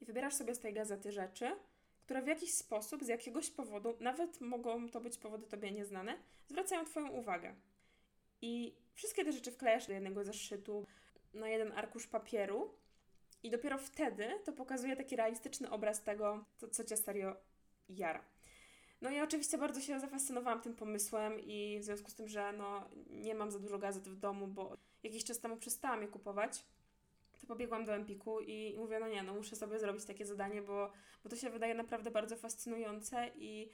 i 0.00 0.04
wybierasz 0.04 0.34
sobie 0.34 0.54
z 0.54 0.60
tej 0.60 0.72
gazety 0.72 1.12
rzeczy, 1.12 1.56
które 2.00 2.22
w 2.22 2.26
jakiś 2.26 2.54
sposób, 2.54 3.04
z 3.04 3.08
jakiegoś 3.08 3.50
powodu, 3.50 3.96
nawet 4.00 4.40
mogą 4.40 4.88
to 4.88 5.00
być 5.00 5.18
powody 5.18 5.46
Tobie 5.46 5.72
nieznane, 5.72 6.18
zwracają 6.46 6.84
Twoją 6.84 7.08
uwagę. 7.08 7.54
I 8.42 8.76
wszystkie 8.94 9.24
te 9.24 9.32
rzeczy 9.32 9.52
wklejasz 9.52 9.86
do 9.86 9.92
jednego 9.92 10.24
zeszytu, 10.24 10.86
na 11.34 11.48
jeden 11.48 11.72
arkusz 11.72 12.06
papieru 12.06 12.74
i 13.42 13.50
dopiero 13.50 13.78
wtedy 13.78 14.28
to 14.44 14.52
pokazuje 14.52 14.96
taki 14.96 15.16
realistyczny 15.16 15.70
obraz 15.70 16.02
tego, 16.02 16.44
co, 16.56 16.68
co 16.68 16.84
Cię 16.84 16.96
serio 16.96 17.36
jara. 17.88 18.24
No 19.00 19.10
ja 19.10 19.24
oczywiście 19.24 19.58
bardzo 19.58 19.80
się 19.80 20.00
zafascynowałam 20.00 20.60
tym 20.60 20.74
pomysłem 20.74 21.40
i 21.40 21.78
w 21.80 21.84
związku 21.84 22.10
z 22.10 22.14
tym, 22.14 22.28
że 22.28 22.52
no, 22.52 22.90
nie 23.10 23.34
mam 23.34 23.50
za 23.50 23.58
dużo 23.58 23.78
gazet 23.78 24.08
w 24.08 24.16
domu, 24.16 24.46
bo 24.46 24.76
jakiś 25.02 25.24
czas 25.24 25.40
temu 25.40 25.56
przestałam 25.56 26.02
je 26.02 26.08
kupować, 26.08 26.64
to 27.40 27.46
pobiegłam 27.46 27.84
do 27.84 27.94
Empiku 27.94 28.40
i 28.40 28.74
mówię, 28.78 29.00
no 29.00 29.08
nie, 29.08 29.22
no 29.22 29.34
muszę 29.34 29.56
sobie 29.56 29.78
zrobić 29.78 30.04
takie 30.04 30.26
zadanie, 30.26 30.62
bo, 30.62 30.92
bo 31.24 31.30
to 31.30 31.36
się 31.36 31.50
wydaje 31.50 31.74
naprawdę 31.74 32.10
bardzo 32.10 32.36
fascynujące 32.36 33.30
i 33.34 33.70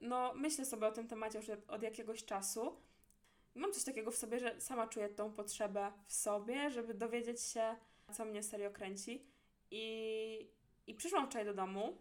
no 0.00 0.32
myślę 0.34 0.64
sobie 0.64 0.86
o 0.86 0.92
tym 0.92 1.08
temacie 1.08 1.38
już 1.38 1.48
od 1.68 1.82
jakiegoś 1.82 2.24
czasu. 2.24 2.76
Mam 3.54 3.72
coś 3.72 3.84
takiego 3.84 4.10
w 4.10 4.16
sobie, 4.16 4.38
że 4.38 4.60
sama 4.60 4.86
czuję 4.86 5.08
tą 5.08 5.32
potrzebę 5.32 5.92
w 6.06 6.12
sobie, 6.12 6.70
żeby 6.70 6.94
dowiedzieć 6.94 7.42
się, 7.42 7.76
co 8.10 8.24
mnie 8.24 8.42
serio 8.42 8.70
kręci. 8.70 9.26
I, 9.70 10.50
i 10.86 10.94
przyszłam 10.94 11.26
wczoraj 11.26 11.46
do 11.46 11.54
domu, 11.54 11.98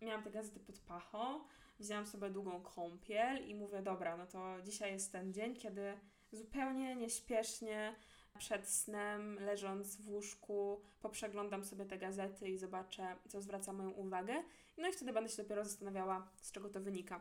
miałam 0.00 0.22
te 0.22 0.30
gazety 0.30 0.60
pod 0.60 0.78
pachą, 0.78 1.40
wzięłam 1.78 2.06
sobie 2.06 2.30
długą 2.30 2.62
kąpiel 2.62 3.48
i 3.48 3.54
mówię, 3.54 3.82
dobra, 3.82 4.16
no 4.16 4.26
to 4.26 4.62
dzisiaj 4.62 4.92
jest 4.92 5.12
ten 5.12 5.32
dzień, 5.32 5.56
kiedy 5.56 5.98
zupełnie 6.32 6.96
nieśpiesznie 6.96 7.94
przed 8.38 8.68
snem, 8.68 9.38
leżąc 9.40 9.96
w 9.96 10.08
łóżku, 10.08 10.80
poprzeglądam 11.00 11.64
sobie 11.64 11.84
te 11.84 11.98
gazety 11.98 12.48
i 12.48 12.58
zobaczę, 12.58 13.16
co 13.28 13.40
zwraca 13.40 13.72
moją 13.72 13.90
uwagę. 13.90 14.42
No 14.78 14.88
i 14.88 14.92
wtedy 14.92 15.12
będę 15.12 15.30
się 15.30 15.42
dopiero 15.42 15.64
zastanawiała, 15.64 16.28
z 16.42 16.52
czego 16.52 16.68
to 16.68 16.80
wynika. 16.80 17.20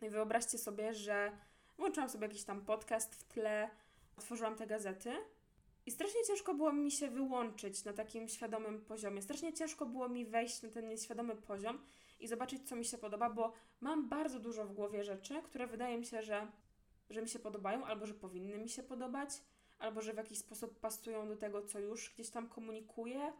No 0.00 0.06
i 0.06 0.10
wyobraźcie 0.10 0.58
sobie, 0.58 0.94
że 0.94 1.32
włączyłam 1.78 2.10
sobie 2.10 2.26
jakiś 2.26 2.44
tam 2.44 2.60
podcast 2.60 3.14
w 3.14 3.24
tle, 3.24 3.70
otworzyłam 4.16 4.56
te 4.56 4.66
gazety 4.66 5.12
i 5.88 5.90
strasznie 5.90 6.24
ciężko 6.24 6.54
było 6.54 6.72
mi 6.72 6.90
się 6.90 7.10
wyłączyć 7.10 7.84
na 7.84 7.92
takim 7.92 8.28
świadomym 8.28 8.80
poziomie. 8.80 9.22
Strasznie 9.22 9.52
ciężko 9.52 9.86
było 9.86 10.08
mi 10.08 10.26
wejść 10.26 10.62
na 10.62 10.68
ten 10.68 10.88
nieświadomy 10.88 11.36
poziom 11.36 11.78
i 12.20 12.28
zobaczyć, 12.28 12.68
co 12.68 12.76
mi 12.76 12.84
się 12.84 12.98
podoba, 12.98 13.30
bo 13.30 13.52
mam 13.80 14.08
bardzo 14.08 14.40
dużo 14.40 14.64
w 14.64 14.72
głowie 14.72 15.04
rzeczy, 15.04 15.42
które 15.42 15.66
wydaje 15.66 15.98
mi 15.98 16.06
się, 16.06 16.22
że, 16.22 16.46
że 17.10 17.22
mi 17.22 17.28
się 17.28 17.38
podobają 17.38 17.84
albo 17.84 18.06
że 18.06 18.14
powinny 18.14 18.58
mi 18.58 18.68
się 18.68 18.82
podobać 18.82 19.30
albo 19.78 20.02
że 20.02 20.12
w 20.12 20.16
jakiś 20.16 20.38
sposób 20.38 20.80
pasują 20.80 21.28
do 21.28 21.36
tego, 21.36 21.62
co 21.62 21.78
już 21.78 22.14
gdzieś 22.14 22.30
tam 22.30 22.48
komunikuję 22.48 23.32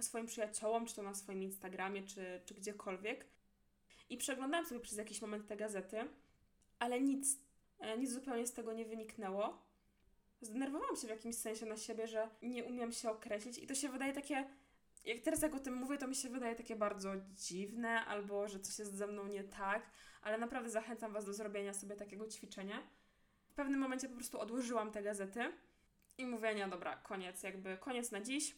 swoim 0.00 0.26
przyjaciołom, 0.26 0.86
czy 0.86 0.94
to 0.94 1.02
na 1.02 1.14
swoim 1.14 1.42
Instagramie, 1.42 2.02
czy, 2.02 2.40
czy 2.44 2.54
gdziekolwiek. 2.54 3.26
I 4.10 4.16
przeglądałam 4.16 4.66
sobie 4.66 4.80
przez 4.80 4.98
jakiś 4.98 5.20
moment 5.20 5.46
te 5.46 5.56
gazety, 5.56 5.96
ale 6.78 7.00
nic, 7.00 7.38
e, 7.78 7.98
nic 7.98 8.10
zupełnie 8.10 8.46
z 8.46 8.52
tego 8.52 8.72
nie 8.72 8.84
wyniknęło. 8.84 9.65
Zdenerwowałam 10.40 10.96
się 10.96 11.06
w 11.06 11.10
jakimś 11.10 11.36
sensie 11.36 11.66
na 11.66 11.76
siebie, 11.76 12.06
że 12.06 12.30
nie 12.42 12.64
umiem 12.64 12.92
się 12.92 13.10
określić 13.10 13.58
i 13.58 13.66
to 13.66 13.74
się 13.74 13.88
wydaje 13.88 14.12
takie, 14.12 14.48
jak 15.04 15.20
teraz 15.20 15.42
jak 15.42 15.54
o 15.54 15.60
tym 15.60 15.74
mówię, 15.74 15.98
to 15.98 16.06
mi 16.06 16.14
się 16.14 16.28
wydaje 16.28 16.56
takie 16.56 16.76
bardzo 16.76 17.12
dziwne, 17.34 18.04
albo 18.04 18.48
że 18.48 18.60
coś 18.60 18.78
jest 18.78 18.94
ze 18.94 19.06
mną 19.06 19.26
nie 19.26 19.44
tak, 19.44 19.90
ale 20.22 20.38
naprawdę 20.38 20.70
zachęcam 20.70 21.12
Was 21.12 21.24
do 21.24 21.34
zrobienia 21.34 21.74
sobie 21.74 21.96
takiego 21.96 22.28
ćwiczenia. 22.28 22.82
W 23.48 23.54
pewnym 23.54 23.80
momencie 23.80 24.08
po 24.08 24.14
prostu 24.14 24.40
odłożyłam 24.40 24.90
te 24.90 25.02
gazety 25.02 25.52
i 26.18 26.26
mówię, 26.26 26.54
nie, 26.54 26.68
dobra, 26.68 26.96
koniec, 26.96 27.42
jakby 27.42 27.76
koniec 27.76 28.10
na 28.10 28.20
dziś. 28.20 28.56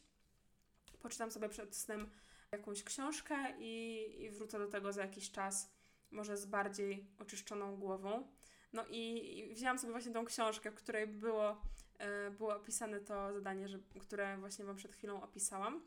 Poczytam 1.01 1.31
sobie 1.31 1.49
przed 1.49 1.77
snem 1.77 2.11
jakąś 2.53 2.83
książkę 2.83 3.37
i, 3.59 4.05
i 4.23 4.31
wrócę 4.31 4.59
do 4.59 4.69
tego 4.69 4.93
za 4.93 5.03
jakiś 5.03 5.31
czas, 5.31 5.71
może 6.11 6.37
z 6.37 6.47
bardziej 6.47 7.07
oczyszczoną 7.19 7.77
głową. 7.77 8.29
No 8.73 8.85
i, 8.91 9.51
wzięłam 9.55 9.79
sobie 9.79 9.93
właśnie 9.93 10.13
tą 10.13 10.25
książkę, 10.25 10.71
w 10.71 10.75
której 10.75 11.07
było, 11.07 11.63
e, 11.99 12.31
było 12.31 12.57
opisane 12.57 13.01
to 13.01 13.33
zadanie, 13.33 13.69
że, 13.69 13.79
które 14.01 14.39
właśnie 14.39 14.65
Wam 14.65 14.77
przed 14.77 14.93
chwilą 14.93 15.23
opisałam. 15.23 15.87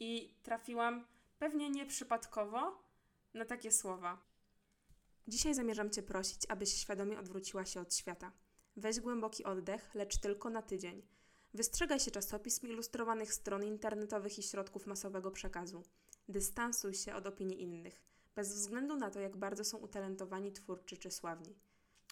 I 0.00 0.34
trafiłam 0.42 1.06
pewnie 1.38 1.70
nieprzypadkowo 1.70 2.82
na 3.34 3.44
takie 3.44 3.72
słowa. 3.72 4.18
Dzisiaj 5.28 5.54
zamierzam 5.54 5.90
Cię 5.90 6.02
prosić, 6.02 6.46
abyś 6.48 6.74
świadomie 6.74 7.18
odwróciła 7.18 7.64
się 7.64 7.80
od 7.80 7.94
świata. 7.94 8.32
Weź 8.76 9.00
głęboki 9.00 9.44
oddech, 9.44 9.94
lecz 9.94 10.16
tylko 10.16 10.50
na 10.50 10.62
tydzień. 10.62 11.02
Wystrzegaj 11.54 12.00
się 12.00 12.10
czasopism, 12.10 12.66
ilustrowanych 12.66 13.34
stron 13.34 13.64
internetowych 13.64 14.38
i 14.38 14.42
środków 14.42 14.86
masowego 14.86 15.30
przekazu. 15.30 15.82
Dystansuj 16.28 16.94
się 16.94 17.14
od 17.14 17.26
opinii 17.26 17.62
innych, 17.62 18.02
bez 18.34 18.54
względu 18.54 18.96
na 18.96 19.10
to, 19.10 19.20
jak 19.20 19.36
bardzo 19.36 19.64
są 19.64 19.78
utalentowani, 19.78 20.52
twórczy 20.52 20.96
czy 20.96 21.10
sławni. 21.10 21.58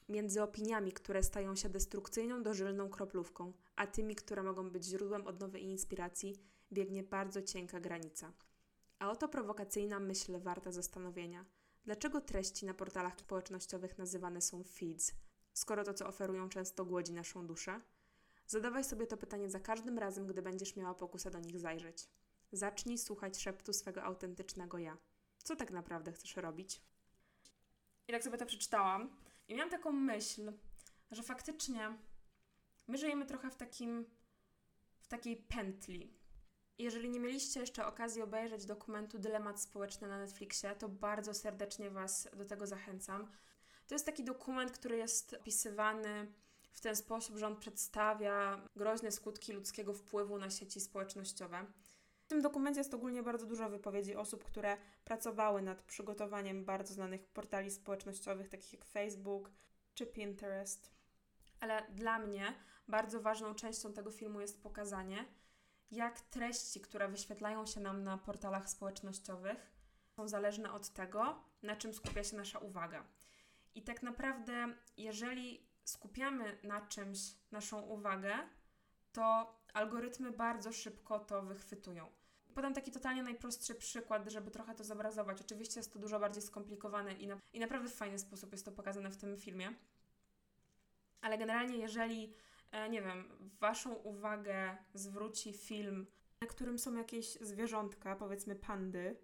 Między 0.09 0.43
opiniami, 0.43 0.93
które 0.93 1.23
stają 1.23 1.57
się 1.57 1.69
destrukcyjną, 1.69 2.43
dożylną 2.43 2.89
kroplówką, 2.89 3.53
a 3.77 3.87
tymi, 3.87 4.15
które 4.15 4.43
mogą 4.43 4.71
być 4.71 4.85
źródłem 4.85 5.27
odnowy 5.27 5.59
i 5.59 5.71
inspiracji, 5.71 6.37
biegnie 6.73 7.03
bardzo 7.03 7.43
cienka 7.43 7.81
granica. 7.81 8.33
A 8.99 9.11
oto 9.11 9.29
prowokacyjna 9.29 10.01
myśl 10.01 10.41
warta 10.41 10.73
zastanowienia. 10.73 11.45
Dlaczego 11.85 12.21
treści 12.21 12.67
na 12.67 12.75
portalach 12.75 13.21
społecznościowych 13.21 13.99
nazywane 13.99 14.41
są 14.41 14.65
feeds– 14.65 15.13
skoro 15.59 15.85
to, 15.85 15.95
co 15.95 16.07
oferują, 16.07 16.49
często 16.49 16.85
głodzi 16.85 17.13
naszą 17.13 17.47
duszę? 17.47 17.81
Zadawaj 18.47 18.85
sobie 18.85 19.07
to 19.07 19.17
pytanie 19.17 19.51
za 19.51 19.61
każdym 19.61 19.99
razem, 19.99 20.27
gdy 20.27 20.43
będziesz 20.43 20.77
miała 20.77 20.95
pokusę 20.95 21.31
do 21.31 21.41
nich 21.41 21.59
zajrzeć. 21.59 22.09
Zacznij 22.53 22.99
słuchać 22.99 23.39
szeptu 23.39 23.73
swego 23.73 24.03
autentycznego 24.03 24.79
ja. 24.79 24.99
Co 25.39 25.57
tak 25.57 25.71
naprawdę 25.71 26.13
chcesz 26.13 26.37
robić? 26.37 26.83
I 28.09 28.13
tak 28.13 28.25
sobie 28.25 28.39
to 28.39 28.47
przeczytałam 28.47 29.11
i 29.49 29.55
miałam 29.55 29.71
taką 29.71 29.93
myśl, 29.93 30.53
że 31.11 31.23
faktycznie 31.23 31.99
my 32.89 32.99
żyjemy 32.99 33.27
trochę 33.27 33.51
w 33.51 33.57
takim 33.57 34.07
w 35.01 35.09
takiej 35.09 35.37
pętli. 35.37 36.19
Jeżeli 36.79 37.11
nie 37.11 37.21
mieliście 37.21 37.61
jeszcze 37.61 37.87
okazji 37.87 38.23
obejrzeć 38.23 38.67
dokumentu 38.67 39.19
Dylemat 39.19 39.61
Społeczny 39.61 40.09
na 40.09 40.19
Netflixie, 40.19 40.75
to 40.75 40.89
bardzo 40.89 41.35
serdecznie 41.35 41.91
Was 41.91 42.29
do 42.37 42.45
tego 42.45 42.67
zachęcam. 42.67 43.31
To 43.87 43.95
jest 43.95 44.07
taki 44.07 44.25
dokument, 44.25 44.73
który 44.73 44.97
jest 44.97 45.35
opisywany 45.35 46.33
w 46.73 46.81
ten 46.81 46.97
sposób, 46.97 47.37
że 47.37 47.47
on 47.47 47.57
przedstawia 47.57 48.69
groźne 48.77 49.13
skutki 49.13 49.53
ludzkiego 49.53 49.95
wpływu 49.95 50.39
na 50.39 50.51
sieci 50.51 50.81
społecznościowe. 50.81 51.67
W 52.29 52.31
tym 52.31 52.43
dokumencie 52.43 52.81
jest 52.81 52.95
ogólnie 52.95 53.23
bardzo 53.23 53.47
dużo 53.47 53.69
wypowiedzi 53.69 54.17
osób, 54.17 54.45
które 54.45 54.77
pracowały 55.05 55.63
nad 55.63 55.83
przygotowaniem 55.83 56.65
bardzo 56.65 56.95
znanych 56.95 57.27
portali 57.27 57.71
społecznościowych, 57.71 58.49
takich 58.49 58.73
jak 58.73 58.85
Facebook 58.85 59.51
czy 59.95 60.07
Pinterest. 60.07 60.91
Ale 61.61 61.87
dla 61.91 62.19
mnie 62.19 62.55
bardzo 62.89 63.21
ważną 63.21 63.55
częścią 63.55 63.93
tego 63.93 64.11
filmu 64.11 64.41
jest 64.41 64.63
pokazanie, 64.63 65.25
jak 65.91 66.21
treści, 66.21 66.81
które 66.81 67.09
wyświetlają 67.09 67.67
się 67.67 67.81
nam 67.81 68.05
na 68.05 68.19
portalach 68.19 68.71
społecznościowych, 68.71 69.73
są 70.17 70.29
zależne 70.29 70.73
od 70.73 70.89
tego, 70.89 71.45
na 71.63 71.77
czym 71.77 71.95
skupia 71.95 72.25
się 72.25 72.37
nasza 72.37 72.59
uwaga. 72.59 73.05
I 73.75 73.83
tak 73.83 74.03
naprawdę, 74.03 74.75
jeżeli 74.97 75.67
skupiamy 75.85 76.59
na 76.63 76.87
czymś 76.87 77.19
naszą 77.51 77.81
uwagę, 77.81 78.33
to 79.13 79.55
algorytmy 79.75 80.33
bardzo 80.33 80.73
szybko 80.73 81.19
to 81.19 81.43
wychwytują. 81.43 82.18
Podam 82.59 82.75
taki 82.75 82.91
totalnie 82.91 83.23
najprostszy 83.23 83.75
przykład, 83.75 84.29
żeby 84.29 84.51
trochę 84.51 84.75
to 84.75 84.85
zobrazować. 84.85 85.41
Oczywiście 85.41 85.81
jest 85.81 85.93
to 85.93 85.99
dużo 85.99 86.21
bardziej 86.21 86.43
skomplikowane 86.43 87.13
i, 87.13 87.27
na, 87.27 87.39
i 87.53 87.61
naprawdę 87.61 87.89
w 87.89 87.95
fajny 87.95 88.19
sposób 88.19 88.53
jest 88.53 88.65
to 88.65 88.73
pokazane 88.73 89.11
w 89.11 89.17
tym 89.17 89.37
filmie. 89.37 89.75
Ale 91.21 91.39
generalnie, 91.39 91.77
jeżeli, 91.77 92.35
e, 92.71 92.89
nie 92.89 93.03
wiem, 93.03 93.25
Waszą 93.61 93.95
uwagę 93.95 94.77
zwróci 94.95 95.53
film, 95.53 96.07
na 96.41 96.47
którym 96.47 96.79
są 96.79 96.95
jakieś 96.95 97.33
zwierzątka, 97.33 98.17
powiedzmy 98.17 98.57
pandy, 98.57 99.17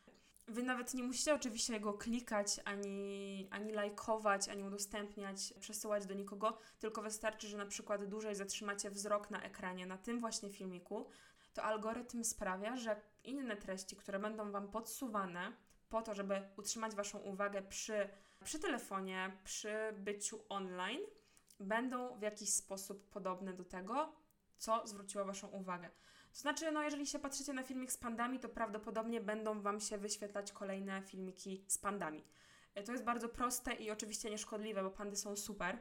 Wy 0.48 0.62
nawet 0.62 0.94
nie 0.94 1.02
musicie 1.02 1.34
oczywiście 1.34 1.80
go 1.80 1.92
klikać, 1.92 2.60
ani, 2.64 3.48
ani 3.50 3.72
lajkować, 3.72 4.48
ani 4.48 4.64
udostępniać, 4.64 5.54
przesyłać 5.60 6.06
do 6.06 6.14
nikogo, 6.14 6.58
tylko 6.78 7.02
wystarczy, 7.02 7.48
że 7.48 7.56
na 7.56 7.66
przykład 7.66 8.04
dłużej 8.04 8.34
zatrzymacie 8.34 8.90
wzrok 8.90 9.30
na 9.30 9.42
ekranie 9.42 9.86
na 9.86 9.98
tym 9.98 10.20
właśnie 10.20 10.50
filmiku, 10.50 11.06
to 11.54 11.62
algorytm 11.62 12.24
sprawia, 12.24 12.76
że 12.76 12.96
inne 13.25 13.57
treści, 13.57 13.97
które 13.97 14.19
będą 14.19 14.50
Wam 14.50 14.71
podsuwane 14.71 15.52
po 15.88 16.02
to, 16.02 16.14
żeby 16.14 16.43
utrzymać 16.57 16.95
Waszą 16.95 17.19
uwagę 17.19 17.62
przy, 17.62 18.09
przy 18.45 18.59
telefonie, 18.59 19.33
przy 19.45 19.75
byciu 19.93 20.45
online, 20.49 21.00
będą 21.61 22.19
w 22.19 22.23
jakiś 22.23 22.54
sposób 22.54 23.11
podobne 23.11 23.52
do 23.52 23.64
tego, 23.64 24.12
co 24.59 24.87
zwróciło 24.87 25.25
Waszą 25.25 25.49
uwagę. 25.49 25.90
To 26.33 26.40
znaczy, 26.40 26.73
no 26.73 26.83
jeżeli 26.83 27.07
się 27.07 27.19
patrzycie 27.19 27.52
na 27.52 27.62
filmik 27.62 27.93
z 27.93 27.97
pandami, 27.97 28.40
to 28.40 28.49
prawdopodobnie 28.49 29.21
będą 29.21 29.61
Wam 29.61 29.81
się 29.81 29.99
wyświetlać 29.99 30.52
kolejne 30.52 31.02
filmiki 31.02 31.64
z 31.69 31.78
pandami. 31.78 32.25
E, 32.75 32.83
to 32.83 32.93
jest 32.93 33.04
bardzo 33.04 33.28
proste 33.28 33.73
i 33.73 33.90
oczywiście 33.90 34.31
nieszkodliwe, 34.31 34.83
bo 34.83 34.90
pandy 34.90 35.16
są 35.16 35.37
super. 35.37 35.78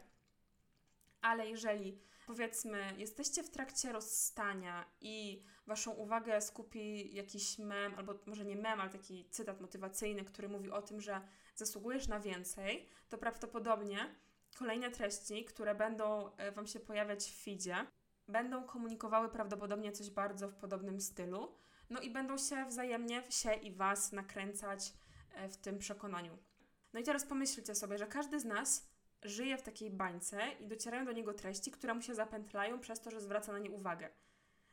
Ale 1.21 1.49
jeżeli 1.49 1.99
powiedzmy, 2.27 2.95
jesteście 2.97 3.43
w 3.43 3.49
trakcie 3.49 3.91
rozstania 3.91 4.85
i 5.01 5.43
Waszą 5.67 5.91
uwagę 5.91 6.41
skupi 6.41 7.15
jakiś 7.15 7.59
mem, 7.59 7.95
albo 7.97 8.13
może 8.25 8.45
nie 8.45 8.55
mem, 8.55 8.81
ale 8.81 8.89
taki 8.89 9.29
cytat 9.29 9.61
motywacyjny, 9.61 10.25
który 10.25 10.49
mówi 10.49 10.71
o 10.71 10.81
tym, 10.81 11.01
że 11.01 11.21
zasługujesz 11.55 12.07
na 12.07 12.19
więcej, 12.19 12.89
to 13.09 13.17
prawdopodobnie 13.17 14.15
kolejne 14.57 14.91
treści, 14.91 15.45
które 15.45 15.75
będą 15.75 16.35
e, 16.37 16.51
Wam 16.51 16.67
się 16.67 16.79
pojawiać 16.79 17.23
w 17.31 17.43
feedzie, 17.43 17.75
będą 18.27 18.63
komunikowały 18.63 19.29
prawdopodobnie 19.29 19.91
coś 19.91 20.09
bardzo 20.09 20.47
w 20.47 20.55
podobnym 20.55 21.01
stylu, 21.01 21.55
no 21.89 22.01
i 22.01 22.09
będą 22.09 22.37
się 22.37 22.65
wzajemnie 22.65 23.23
się 23.29 23.53
i 23.53 23.71
Was 23.71 24.11
nakręcać 24.11 24.93
e, 25.33 25.49
w 25.49 25.57
tym 25.57 25.79
przekonaniu. 25.79 26.37
No 26.93 26.99
i 26.99 27.03
teraz 27.03 27.25
pomyślcie 27.25 27.75
sobie, 27.75 27.97
że 27.97 28.07
każdy 28.07 28.39
z 28.39 28.45
nas 28.45 28.92
żyje 29.23 29.57
w 29.57 29.61
takiej 29.61 29.89
bańce 29.89 30.41
i 30.59 30.67
docierają 30.67 31.05
do 31.05 31.11
niego 31.11 31.33
treści, 31.33 31.71
które 31.71 31.93
mu 31.93 32.01
się 32.01 32.15
zapętlają 32.15 32.79
przez 32.79 33.01
to, 33.01 33.11
że 33.11 33.21
zwraca 33.21 33.51
na 33.51 33.59
nie 33.59 33.71
uwagę. 33.71 34.09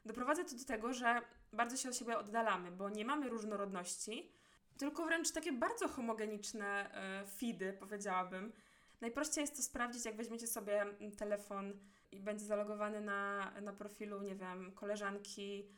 doprowadza 0.05 0.45
to 0.45 0.57
do 0.57 0.65
tego, 0.65 0.93
że 0.93 1.21
bardzo 1.53 1.77
się 1.77 1.89
od 1.89 1.97
siebie 1.97 2.19
oddalamy, 2.19 2.71
bo 2.71 2.91
nie 2.91 3.05
mamy 3.05 3.29
różnorodności, 3.29 4.33
tylko 4.79 5.07
wręcz 5.07 5.31
takie 5.31 5.53
bardzo 5.53 5.89
homogeniczne 5.89 6.95
e, 6.95 7.27
feedy, 7.27 7.73
powiedziałabym. 7.73 8.53
Najprościej 9.01 9.43
jest 9.43 9.57
to 9.57 9.63
sprawdzić, 9.63 10.05
jak 10.05 10.17
weźmiecie 10.17 10.47
sobie 10.47 10.87
telefon 11.19 11.73
i 12.13 12.21
będzie 12.21 12.45
zalogowany 12.45 13.01
na, 13.01 13.53
na 13.63 13.73
profilu, 13.73 14.23
nie 14.23 14.35
wiem, 14.35 14.73
koleżanki 14.73 15.69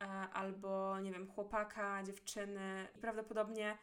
e, 0.00 0.04
albo, 0.32 1.00
nie 1.00 1.12
wiem, 1.12 1.26
chłopaka, 1.26 2.02
dziewczyny. 2.02 2.88
I 2.96 2.98
prawdopodobnie 2.98 3.78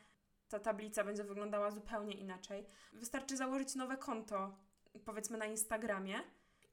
ta 0.52 0.60
tablica 0.60 1.04
będzie 1.04 1.24
wyglądała 1.24 1.72
zupełnie 1.72 2.14
inaczej. 2.14 2.66
Wystarczy 2.94 3.38
założyć 3.38 3.76
nowe 3.76 3.98
konto, 3.98 4.58
powiedzmy 5.06 5.38
na 5.38 5.46
Instagramie, 5.46 6.24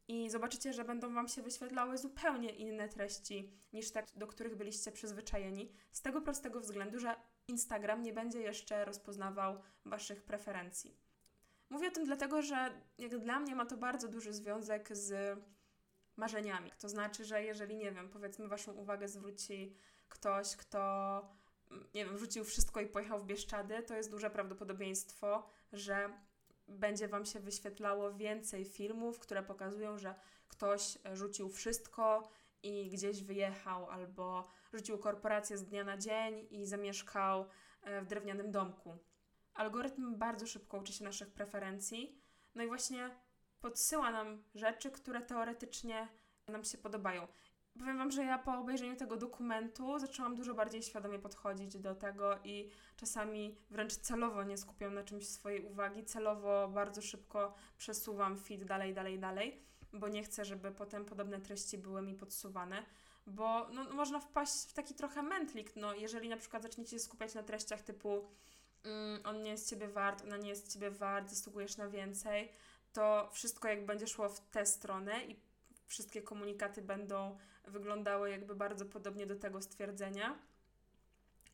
i 0.08 0.30
zobaczycie, 0.30 0.73
że 0.73 0.85
będą 0.85 1.14
Wam 1.14 1.28
się 1.28 1.42
wyświetlały 1.42 1.99
zupełnie 1.99 2.50
inne 2.50 2.88
treści 2.88 3.52
niż 3.73 3.90
te, 3.90 4.04
do 4.16 4.26
których 4.26 4.56
byliście 4.56 4.92
przyzwyczajeni, 4.92 5.73
z 5.92 6.02
tego 6.02 6.20
prostego 6.20 6.61
względu, 6.61 6.99
że 6.99 7.16
Instagram 7.49 8.02
nie 8.02 8.12
będzie 8.12 8.40
jeszcze 8.40 8.85
rozpoznawał 8.85 9.62
Waszych 9.85 10.23
preferencji. 10.23 10.97
Mówię 11.70 11.88
o 11.88 11.90
tym 11.90 12.04
dlatego, 12.04 12.42
że 12.42 12.70
jak 12.99 13.18
dla 13.18 13.40
mnie 13.40 13.54
ma 13.54 13.66
to 13.66 13.76
bardzo 13.76 14.08
duży 14.08 14.32
związek 14.32 14.97
z 14.97 15.38
marzeniami. 16.16 16.73
To 16.78 16.88
znaczy, 16.88 17.25
że 17.25 17.42
jeżeli, 17.44 17.76
nie 17.76 17.92
wiem, 17.92 18.08
powiedzmy 18.08 18.49
Waszą 18.49 18.73
uwagę 18.73 19.08
zwróci 19.08 19.76
ktoś, 20.08 20.56
kto, 20.56 21.23
nie 21.94 22.04
wiem, 22.04 22.16
wrzucił 22.16 22.44
wszystko 22.44 22.80
i 22.80 22.87
pojechał 22.87 23.20
w 23.20 23.26
Bieszczady, 23.26 23.82
to 23.82 23.94
jest 23.94 24.10
duże 24.10 24.30
prawdopodobieństwo, 24.30 25.48
że 25.72 26.12
będzie 26.68 27.08
Wam 27.08 27.25
się 27.25 27.40
wyświetlało 27.40 28.12
więcej 28.12 28.64
filmów, 28.64 29.18
które 29.18 29.42
pokazują, 29.42 29.98
że 29.98 30.14
ktoś 30.48 30.98
rzucił 31.12 31.48
wszystko 31.50 32.28
i 32.62 32.90
gdzieś 32.90 33.22
wyjechał, 33.22 33.90
albo 33.90 34.48
rzucił 34.72 34.98
korporację 34.98 35.58
z 35.58 35.64
dnia 35.64 35.84
na 35.84 35.98
dzień 35.98 36.46
i 36.50 36.66
zamieszkał 36.66 37.46
e, 37.82 38.02
w 38.02 38.06
drewnianym 38.06 38.50
domku. 38.50 38.98
Algorytm 39.54 40.18
bardzo 40.18 40.46
szybko 40.46 40.78
uczy 40.78 40.92
się 40.92 41.04
naszych 41.04 41.30
preferencji, 41.30 42.22
no 42.54 42.62
i 42.62 42.68
właśnie 42.68 43.10
podsyła 43.60 44.10
nam 44.10 44.42
rzeczy, 44.54 44.90
które 44.90 45.22
teoretycznie 45.22 46.08
nam 46.48 46.64
się 46.64 46.78
podobają. 46.78 47.28
Powiem 47.78 47.99
Wam, 47.99 48.11
że 48.11 48.25
ja 48.25 48.38
po 48.38 48.58
obejrzeniu 48.58 48.97
tego 48.97 49.16
dokumentu 49.16 49.99
zaczęłam 49.99 50.35
dużo 50.35 50.54
bardziej 50.54 50.82
świadomie 50.82 51.18
podchodzić 51.18 51.78
do 51.78 51.94
tego 51.94 52.38
i 52.44 52.70
czasami 52.97 53.56
wręcz 53.70 53.97
celowo 53.97 54.42
nie 54.42 54.58
skupiam 54.58 54.94
na 54.94 55.04
czymś 55.04 55.28
swojej 55.28 55.64
uwagi, 55.64 56.04
celowo 56.04 56.68
bardzo 56.68 57.02
szybko 57.02 57.54
przesuwam 57.78 58.38
feed 58.38 58.64
dalej, 58.64 58.94
dalej, 58.94 59.18
dalej, 59.18 59.62
bo 59.92 60.08
nie 60.08 60.23
chcę, 60.23 60.44
żeby 60.44 60.73
potem 60.73 61.04
podobne 61.04 61.40
treści 61.40 61.78
były 61.78 62.02
mi 62.02 62.14
podsuwane, 62.14 62.82
bo 63.26 63.68
no, 63.68 63.85
można 63.85 64.20
wpaść 64.20 64.52
w 64.52 64.73
taki 64.73 64.94
trochę 64.94 65.23
mętlik, 65.23 65.76
no 65.76 65.94
jeżeli 65.94 66.28
na 66.28 66.37
przykład 66.37 66.62
zaczniecie 66.62 66.90
się 66.90 66.99
skupiać 66.99 67.35
na 67.35 67.42
treściach 67.42 67.82
typu 67.82 68.28
mm, 68.85 69.20
on 69.25 69.42
nie 69.42 69.50
jest 69.50 69.70
Ciebie 69.70 69.88
wart, 69.88 70.23
ona 70.25 70.37
nie 70.37 70.49
jest 70.49 70.73
Ciebie 70.73 70.90
wart, 70.90 71.30
zasługujesz 71.30 71.76
na 71.76 71.88
więcej, 71.88 72.52
to 72.92 73.28
wszystko 73.32 73.68
jak 73.68 73.87
będzie 73.87 74.06
szło 74.06 74.28
w 74.28 74.40
tę 74.40 74.66
stronę 74.66 75.25
i 75.25 75.47
wszystkie 75.88 76.23
komunikaty 76.23 76.83
będą 76.83 77.38
wyglądały 77.64 78.30
jakby 78.30 78.54
bardzo 78.54 78.87
podobnie 78.87 79.26
do 79.26 79.37
tego 79.37 79.62
stwierdzenia. 79.62 80.38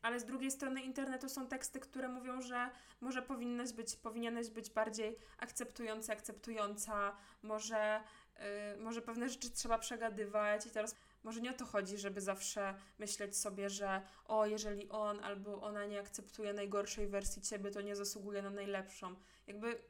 Ale 0.01 0.19
z 0.19 0.25
drugiej 0.25 0.51
strony 0.51 0.81
internetu 0.81 1.29
są 1.29 1.47
teksty, 1.47 1.79
które 1.79 2.07
mówią, 2.09 2.41
że 2.41 2.69
może 3.01 3.21
powinnaś 3.21 3.73
być, 3.73 3.95
powinieneś 3.95 4.49
być 4.49 4.69
bardziej 4.69 5.17
akceptujący, 5.37 6.11
akceptująca, 6.11 7.15
może, 7.43 8.01
yy, 8.35 8.83
może 8.83 9.01
pewne 9.01 9.29
rzeczy 9.29 9.51
trzeba 9.51 9.77
przegadywać 9.77 10.65
i 10.65 10.69
teraz 10.69 10.95
może 11.23 11.41
nie 11.41 11.51
o 11.51 11.53
to 11.53 11.65
chodzi, 11.65 11.97
żeby 11.97 12.21
zawsze 12.21 12.75
myśleć 12.99 13.37
sobie, 13.37 13.69
że 13.69 14.01
o, 14.25 14.45
jeżeli 14.45 14.89
on 14.89 15.23
albo 15.23 15.61
ona 15.61 15.85
nie 15.85 15.99
akceptuje 15.99 16.53
najgorszej 16.53 17.07
wersji 17.07 17.41
ciebie, 17.41 17.71
to 17.71 17.81
nie 17.81 17.95
zasługuje 17.95 18.41
na 18.41 18.49
najlepszą. 18.49 19.15
Jakby 19.47 19.81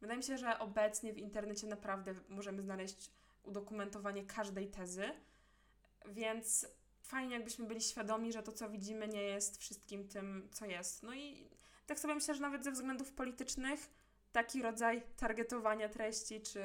wydaje 0.00 0.16
mi 0.16 0.24
się, 0.24 0.38
że 0.38 0.58
obecnie 0.58 1.12
w 1.12 1.18
internecie 1.18 1.66
naprawdę 1.66 2.14
możemy 2.28 2.62
znaleźć 2.62 3.10
udokumentowanie 3.44 4.26
każdej 4.26 4.68
tezy, 4.68 5.04
więc 6.06 6.66
fajnie, 7.02 7.34
jakbyśmy 7.34 7.66
byli 7.66 7.80
świadomi, 7.80 8.32
że 8.32 8.42
to, 8.42 8.52
co 8.52 8.70
widzimy, 8.70 9.08
nie 9.08 9.22
jest 9.22 9.60
wszystkim 9.60 10.08
tym, 10.08 10.48
co 10.52 10.66
jest. 10.66 11.02
No 11.02 11.14
i 11.14 11.50
tak 11.86 11.98
sobie 11.98 12.14
myślę, 12.14 12.34
że 12.34 12.40
nawet 12.40 12.64
ze 12.64 12.72
względów 12.72 13.12
politycznych 13.12 13.90
taki 14.32 14.62
rodzaj 14.62 15.02
targetowania 15.16 15.88
treści, 15.88 16.40
czy, 16.40 16.62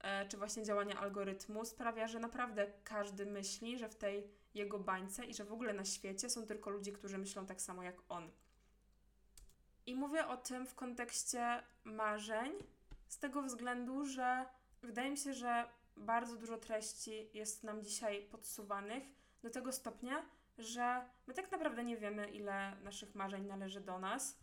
e, 0.00 0.28
czy 0.28 0.36
właśnie 0.36 0.64
działania 0.64 1.00
algorytmu 1.00 1.64
sprawia, 1.64 2.08
że 2.08 2.18
naprawdę 2.18 2.72
każdy 2.84 3.26
myśli, 3.26 3.78
że 3.78 3.88
w 3.88 3.96
tej 3.96 4.30
jego 4.54 4.78
bańce 4.78 5.24
i 5.24 5.34
że 5.34 5.44
w 5.44 5.52
ogóle 5.52 5.72
na 5.72 5.84
świecie 5.84 6.30
są 6.30 6.46
tylko 6.46 6.70
ludzie, 6.70 6.92
którzy 6.92 7.18
myślą 7.18 7.46
tak 7.46 7.60
samo 7.60 7.82
jak 7.82 7.96
on. 8.08 8.30
I 9.86 9.94
mówię 9.94 10.26
o 10.26 10.36
tym 10.36 10.66
w 10.66 10.74
kontekście 10.74 11.62
marzeń, 11.84 12.52
z 13.08 13.18
tego 13.18 13.42
względu, 13.42 14.04
że 14.04 14.46
wydaje 14.82 15.10
mi 15.10 15.16
się, 15.16 15.34
że 15.34 15.68
bardzo 15.96 16.36
dużo 16.36 16.58
treści 16.58 17.30
jest 17.34 17.64
nam 17.64 17.82
dzisiaj 17.84 18.22
podsuwanych 18.22 19.02
do 19.42 19.50
tego 19.50 19.72
stopnia, 19.72 20.26
że 20.58 21.08
my 21.26 21.34
tak 21.34 21.52
naprawdę 21.52 21.84
nie 21.84 21.96
wiemy, 21.96 22.30
ile 22.30 22.76
naszych 22.82 23.14
marzeń 23.14 23.46
należy 23.46 23.80
do 23.80 23.98
nas, 23.98 24.38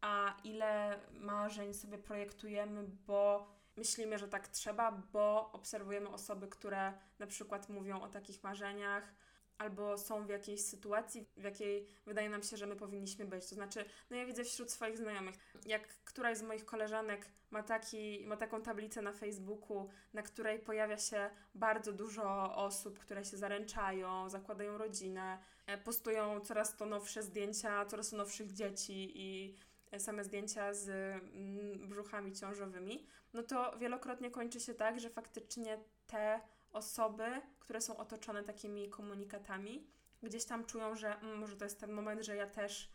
a 0.00 0.36
ile 0.44 1.00
marzeń 1.12 1.74
sobie 1.74 1.98
projektujemy, 1.98 2.84
bo 3.06 3.48
myślimy, 3.76 4.18
że 4.18 4.28
tak 4.28 4.48
trzeba, 4.48 4.92
bo 4.92 5.52
obserwujemy 5.52 6.08
osoby, 6.08 6.48
które 6.48 6.92
na 7.18 7.26
przykład 7.26 7.68
mówią 7.68 8.00
o 8.00 8.08
takich 8.08 8.42
marzeniach, 8.42 9.14
albo 9.60 9.98
są 9.98 10.26
w 10.26 10.28
jakiejś 10.28 10.60
sytuacji, 10.60 11.26
w 11.36 11.42
jakiej 11.42 11.86
wydaje 12.06 12.28
nam 12.28 12.42
się, 12.42 12.56
że 12.56 12.66
my 12.66 12.76
powinniśmy 12.76 13.24
być. 13.24 13.48
To 13.48 13.54
znaczy, 13.54 13.84
no 14.10 14.16
ja 14.16 14.26
widzę 14.26 14.44
wśród 14.44 14.70
swoich 14.70 14.98
znajomych, 14.98 15.34
jak 15.66 15.88
któraś 16.04 16.38
z 16.38 16.42
moich 16.42 16.64
koleżanek 16.64 17.26
ma, 17.50 17.62
taki, 17.62 18.24
ma 18.26 18.36
taką 18.36 18.62
tablicę 18.62 19.02
na 19.02 19.12
Facebooku, 19.12 19.88
na 20.12 20.22
której 20.22 20.58
pojawia 20.58 20.98
się 20.98 21.30
bardzo 21.54 21.92
dużo 21.92 22.56
osób, 22.56 22.98
które 22.98 23.24
się 23.24 23.36
zaręczają, 23.36 24.28
zakładają 24.28 24.78
rodzinę, 24.78 25.38
e, 25.66 25.78
postują 25.78 26.40
coraz 26.40 26.76
to 26.76 26.86
nowsze 26.86 27.22
zdjęcia, 27.22 27.84
coraz 27.86 28.10
to 28.10 28.16
nowszych 28.16 28.52
dzieci 28.52 29.12
i 29.14 29.56
same 29.98 30.24
zdjęcia 30.24 30.74
z 30.74 30.88
mm, 30.88 31.88
brzuchami 31.88 32.32
ciążowymi, 32.32 33.06
no 33.32 33.42
to 33.42 33.78
wielokrotnie 33.78 34.30
kończy 34.30 34.60
się 34.60 34.74
tak, 34.74 35.00
że 35.00 35.10
faktycznie 35.10 35.78
te 36.06 36.40
osoby, 36.72 37.40
które 37.58 37.80
są 37.80 37.96
otoczone 37.96 38.44
takimi 38.44 38.90
komunikatami, 38.90 39.86
gdzieś 40.22 40.44
tam 40.44 40.64
czują, 40.64 40.96
że 40.96 41.18
mm, 41.18 41.38
może 41.38 41.56
to 41.56 41.64
jest 41.64 41.80
ten 41.80 41.92
moment, 41.92 42.24
że 42.24 42.36
ja 42.36 42.46
też 42.46 42.90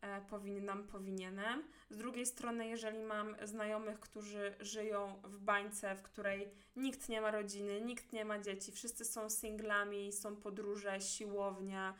e, 0.00 0.20
powinnam, 0.20 0.86
powinienem. 0.86 1.64
Z 1.90 1.96
drugiej 1.96 2.26
strony, 2.26 2.68
jeżeli 2.68 3.02
mam 3.02 3.36
znajomych, 3.42 4.00
którzy 4.00 4.54
żyją 4.60 5.20
w 5.24 5.38
bańce, 5.38 5.94
w 5.96 6.02
której 6.02 6.50
nikt 6.76 7.08
nie 7.08 7.20
ma 7.20 7.30
rodziny, 7.30 7.80
nikt 7.80 8.12
nie 8.12 8.24
ma 8.24 8.38
dzieci, 8.38 8.72
wszyscy 8.72 9.04
są 9.04 9.30
singlami, 9.30 10.12
są 10.12 10.36
podróże, 10.36 11.00
siłownia, 11.00 11.94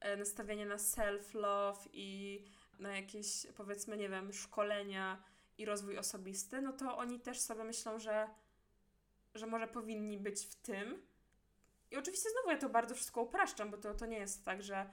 e, 0.00 0.16
nastawienie 0.16 0.66
na 0.66 0.76
self-love 0.76 1.88
i 1.92 2.44
na 2.78 2.96
jakieś, 2.96 3.46
powiedzmy, 3.56 3.96
nie 3.96 4.08
wiem, 4.08 4.32
szkolenia 4.32 5.22
i 5.58 5.64
rozwój 5.64 5.98
osobisty, 5.98 6.60
no 6.62 6.72
to 6.72 6.96
oni 6.96 7.20
też 7.20 7.40
sobie 7.40 7.64
myślą, 7.64 7.98
że 7.98 8.28
że 9.34 9.46
może 9.46 9.68
powinni 9.68 10.18
być 10.18 10.46
w 10.46 10.54
tym. 10.54 11.06
I 11.90 11.96
oczywiście 11.96 12.30
znowu 12.30 12.50
ja 12.50 12.58
to 12.58 12.68
bardzo 12.68 12.94
wszystko 12.94 13.22
upraszczam, 13.22 13.70
bo 13.70 13.76
to, 13.76 13.94
to 13.94 14.06
nie 14.06 14.18
jest 14.18 14.44
tak, 14.44 14.62
że, 14.62 14.90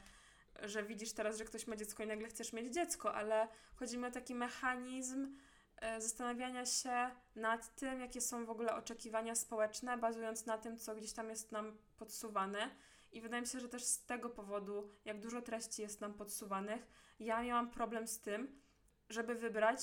że 0.62 0.84
widzisz 0.84 1.14
teraz, 1.14 1.38
że 1.38 1.46
ktoś 1.46 1.68
ma 1.68 1.76
dziecko 1.76 2.04
i 2.04 2.08
nagle 2.08 2.28
chcesz 2.28 2.54
mieć 2.54 2.74
dziecko, 2.74 3.14
ale 3.14 3.48
chodzi 3.76 3.98
mi 3.98 4.06
o 4.06 4.12
taki 4.12 4.36
mechanizm 4.36 5.38
e, 5.76 6.02
zastanawiania 6.02 6.66
się 6.66 7.12
nad 7.36 7.76
tym, 7.76 8.00
jakie 8.00 8.22
są 8.22 8.46
w 8.46 8.50
ogóle 8.50 8.76
oczekiwania 8.76 9.36
społeczne, 9.36 9.98
bazując 9.98 10.46
na 10.46 10.58
tym, 10.58 10.78
co 10.78 10.96
gdzieś 10.96 11.14
tam 11.14 11.30
jest 11.30 11.52
nam 11.52 11.78
podsuwane. 11.98 12.76
I 13.12 13.22
wydaje 13.22 13.42
mi 13.42 13.48
się, 13.48 13.60
że 13.60 13.70
też 13.70 13.84
z 13.84 14.06
tego 14.06 14.30
powodu, 14.30 14.90
jak 15.06 15.20
dużo 15.20 15.42
treści 15.42 15.82
jest 15.82 16.02
nam 16.02 16.14
podsuwanych, 16.14 16.88
ja 17.20 17.44
miałam 17.44 17.70
problem 17.70 18.08
z 18.08 18.20
tym, 18.20 18.62
żeby 19.10 19.36
wybrać, 19.36 19.80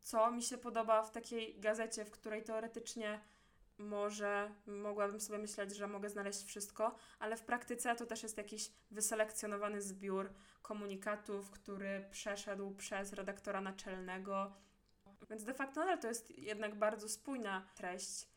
co 0.00 0.30
mi 0.30 0.42
się 0.42 0.58
podoba 0.58 1.02
w 1.02 1.10
takiej 1.10 1.60
gazecie, 1.60 2.04
w 2.04 2.10
której 2.10 2.44
teoretycznie 2.44 3.20
może 3.78 4.54
mogłabym 4.66 5.20
sobie 5.20 5.38
myśleć, 5.38 5.76
że 5.76 5.86
mogę 5.86 6.10
znaleźć 6.10 6.44
wszystko, 6.44 6.94
ale 7.18 7.36
w 7.36 7.42
praktyce 7.42 7.96
to 7.96 8.06
też 8.06 8.22
jest 8.22 8.36
jakiś 8.36 8.72
wyselekcjonowany 8.90 9.82
zbiór 9.82 10.32
komunikatów, 10.62 11.50
który 11.50 12.04
przeszedł 12.10 12.74
przez 12.74 13.12
redaktora 13.12 13.60
naczelnego. 13.60 14.52
Więc 15.30 15.44
de 15.44 15.54
facto 15.54 15.80
nadal 15.80 15.98
to 15.98 16.08
jest 16.08 16.38
jednak 16.38 16.74
bardzo 16.74 17.08
spójna 17.08 17.66
treść. 17.74 18.28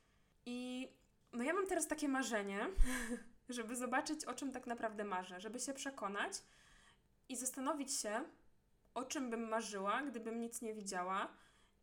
I 0.45 0.89
no 1.34 1.43
ja 1.43 1.54
mam 1.54 1.67
teraz 1.67 1.88
takie 1.88 2.08
marzenie, 2.08 2.67
żeby 3.49 3.75
zobaczyć, 3.75 4.25
o 4.25 4.34
czym 4.34 4.52
tak 4.52 4.67
naprawdę 4.67 5.04
marzę, 5.04 5.39
żeby 5.39 5.60
się 5.60 5.73
przekonać 5.73 6.34
i 7.30 7.36
zastanowić 7.36 7.93
się, 7.93 8.23
o 8.93 9.04
czym 9.04 9.30
bym 9.30 9.49
marzyła, 9.49 10.02
gdybym 10.02 10.41
nic 10.41 10.62
nie 10.62 10.73
widziała 10.73 11.34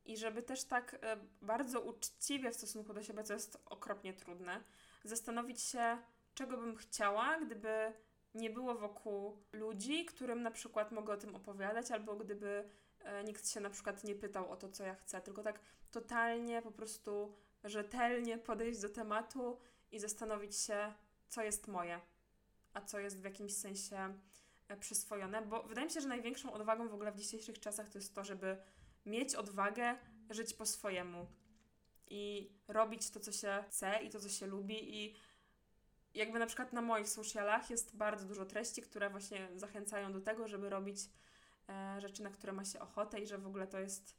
i 0.06 0.16
żeby 0.16 0.42
też 0.42 0.64
tak 0.64 0.96
e, 1.02 1.16
bardzo 1.42 1.80
uczciwie 1.80 2.50
w 2.50 2.56
stosunku 2.56 2.92
do 2.94 3.02
siebie, 3.02 3.24
co 3.24 3.32
jest 3.32 3.62
okropnie 3.66 4.14
trudne, 4.14 4.60
zastanowić 5.04 5.62
się, 5.62 5.98
czego 6.34 6.56
bym 6.56 6.76
chciała, 6.76 7.40
gdyby 7.40 7.92
nie 8.34 8.50
było 8.50 8.74
wokół 8.74 9.42
ludzi, 9.52 10.04
którym 10.04 10.42
na 10.42 10.50
przykład 10.50 10.92
mogę 10.92 11.12
o 11.12 11.16
tym 11.16 11.34
opowiadać, 11.34 11.90
albo 11.90 12.16
gdyby 12.16 12.68
e, 13.00 13.24
nikt 13.24 13.48
się 13.48 13.60
na 13.60 13.70
przykład 13.70 14.04
nie 14.04 14.14
pytał 14.14 14.50
o 14.50 14.56
to, 14.56 14.68
co 14.68 14.84
ja 14.84 14.94
chcę, 14.94 15.20
tylko 15.20 15.42
tak 15.42 15.60
totalnie 15.90 16.62
po 16.62 16.70
prostu 16.70 17.32
rzetelnie 17.64 18.38
podejść 18.38 18.80
do 18.80 18.88
tematu 18.88 19.58
i 19.92 19.98
zastanowić 19.98 20.56
się, 20.56 20.92
co 21.28 21.42
jest 21.42 21.68
moje, 21.68 22.00
a 22.72 22.80
co 22.80 22.98
jest 22.98 23.20
w 23.20 23.24
jakimś 23.24 23.56
sensie 23.56 24.14
e, 24.68 24.76
przyswojone, 24.76 25.42
bo 25.42 25.62
wydaje 25.62 25.86
mi 25.86 25.92
się, 25.92 26.00
że 26.00 26.08
największą 26.08 26.52
odwagą 26.52 26.88
w 26.88 26.94
ogóle 26.94 27.12
w 27.12 27.16
dzisiejszych 27.16 27.60
czasach 27.60 27.88
to 27.88 27.98
jest 27.98 28.14
to, 28.14 28.24
żeby 28.24 28.56
mieć 29.06 29.34
odwagę 29.34 29.96
żyć 30.30 30.54
po 30.54 30.66
swojemu 30.66 31.26
i 32.08 32.50
robić 32.68 33.10
to, 33.10 33.20
co 33.20 33.32
się 33.32 33.64
chce 33.68 33.98
i 34.02 34.10
to, 34.10 34.20
co 34.20 34.28
się 34.28 34.46
lubi 34.46 35.04
i 35.04 35.16
jakby 36.14 36.38
na 36.38 36.46
przykład 36.46 36.72
na 36.72 36.82
moich 36.82 37.08
socialach 37.08 37.70
jest 37.70 37.96
bardzo 37.96 38.26
dużo 38.26 38.46
treści, 38.46 38.82
które 38.82 39.10
właśnie 39.10 39.48
zachęcają 39.54 40.12
do 40.12 40.20
tego, 40.20 40.48
żeby 40.48 40.70
robić 40.70 40.98
e, 41.68 42.00
rzeczy, 42.00 42.22
na 42.22 42.30
które 42.30 42.52
ma 42.52 42.64
się 42.64 42.80
ochotę 42.80 43.20
i 43.20 43.26
że 43.26 43.38
w 43.38 43.46
ogóle 43.46 43.66
to 43.66 43.78
jest, 43.78 44.16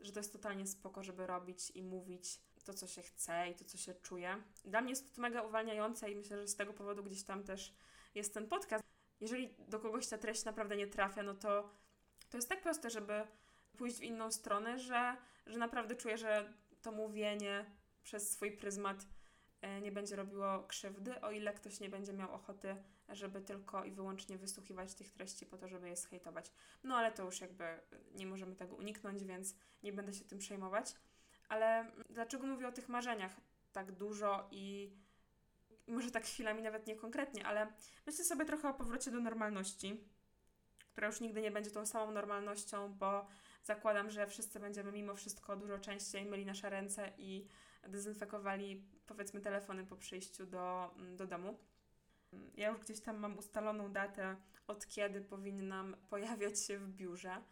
że 0.00 0.12
to 0.12 0.20
jest 0.20 0.32
totalnie 0.32 0.66
spoko, 0.66 1.02
żeby 1.02 1.26
robić 1.26 1.70
i 1.70 1.82
mówić 1.82 2.40
to, 2.64 2.74
co 2.74 2.86
się 2.86 3.02
chce 3.02 3.50
i 3.50 3.54
to, 3.54 3.64
co 3.64 3.78
się 3.78 3.94
czuje. 3.94 4.42
Dla 4.64 4.80
mnie 4.80 4.90
jest 4.90 5.14
to 5.14 5.22
mega 5.22 5.42
uwalniające 5.42 6.10
i 6.10 6.16
myślę, 6.16 6.36
że 6.36 6.48
z 6.48 6.56
tego 6.56 6.72
powodu 6.72 7.02
gdzieś 7.02 7.22
tam 7.22 7.44
też 7.44 7.74
jest 8.14 8.34
ten 8.34 8.48
podcast. 8.48 8.84
Jeżeli 9.20 9.54
do 9.58 9.80
kogoś 9.80 10.06
ta 10.06 10.18
treść 10.18 10.44
naprawdę 10.44 10.76
nie 10.76 10.86
trafia, 10.86 11.22
no 11.22 11.34
to 11.34 11.70
to 12.30 12.38
jest 12.38 12.48
tak 12.48 12.62
proste, 12.62 12.90
żeby 12.90 13.26
pójść 13.78 13.98
w 13.98 14.02
inną 14.02 14.32
stronę, 14.32 14.78
że, 14.78 15.16
że 15.46 15.58
naprawdę 15.58 15.96
czuję, 15.96 16.18
że 16.18 16.52
to 16.82 16.92
mówienie 16.92 17.64
przez 18.02 18.30
swój 18.30 18.52
pryzmat 18.52 19.06
e, 19.60 19.80
nie 19.80 19.92
będzie 19.92 20.16
robiło 20.16 20.62
krzywdy, 20.62 21.20
o 21.20 21.30
ile 21.30 21.52
ktoś 21.52 21.80
nie 21.80 21.88
będzie 21.88 22.12
miał 22.12 22.34
ochoty, 22.34 22.76
żeby 23.08 23.40
tylko 23.40 23.84
i 23.84 23.92
wyłącznie 23.92 24.38
wysłuchiwać 24.38 24.94
tych 24.94 25.10
treści 25.10 25.46
po 25.46 25.58
to, 25.58 25.68
żeby 25.68 25.88
je 25.88 25.96
zhejtować. 25.96 26.52
No 26.84 26.96
ale 26.96 27.12
to 27.12 27.24
już 27.24 27.40
jakby 27.40 27.80
nie 28.14 28.26
możemy 28.26 28.56
tego 28.56 28.76
uniknąć, 28.76 29.24
więc 29.24 29.54
nie 29.82 29.92
będę 29.92 30.12
się 30.12 30.24
tym 30.24 30.38
przejmować. 30.38 30.94
Ale 31.48 31.92
dlaczego 32.10 32.46
mówię 32.46 32.68
o 32.68 32.72
tych 32.72 32.88
marzeniach 32.88 33.40
tak 33.72 33.92
dużo 33.92 34.48
i 34.50 34.96
może 35.86 36.10
tak 36.10 36.24
chwilami 36.24 36.62
nawet 36.62 36.86
nie 36.86 36.96
konkretnie, 36.96 37.46
ale 37.46 37.72
myślę 38.06 38.24
sobie 38.24 38.44
trochę 38.44 38.68
o 38.68 38.74
powrocie 38.74 39.10
do 39.10 39.20
normalności, 39.20 40.04
która 40.92 41.06
już 41.06 41.20
nigdy 41.20 41.42
nie 41.42 41.50
będzie 41.50 41.70
tą 41.70 41.86
samą 41.86 42.12
normalnością, 42.12 42.94
bo 42.94 43.26
zakładam, 43.62 44.10
że 44.10 44.26
wszyscy 44.26 44.60
będziemy 44.60 44.92
mimo 44.92 45.14
wszystko 45.14 45.56
dużo 45.56 45.78
częściej 45.78 46.24
myli 46.24 46.46
nasze 46.46 46.70
ręce 46.70 47.12
i 47.18 47.46
dezynfekowali 47.88 48.82
powiedzmy 49.06 49.40
telefony 49.40 49.86
po 49.86 49.96
przyjściu 49.96 50.46
do, 50.46 50.94
do 51.16 51.26
domu. 51.26 51.58
Ja 52.54 52.68
już 52.68 52.78
gdzieś 52.78 53.00
tam 53.00 53.16
mam 53.16 53.38
ustaloną 53.38 53.92
datę, 53.92 54.36
od 54.66 54.86
kiedy 54.86 55.20
powinnam 55.20 55.96
pojawiać 56.10 56.60
się 56.66 56.78
w 56.78 56.88
biurze. 56.88 57.42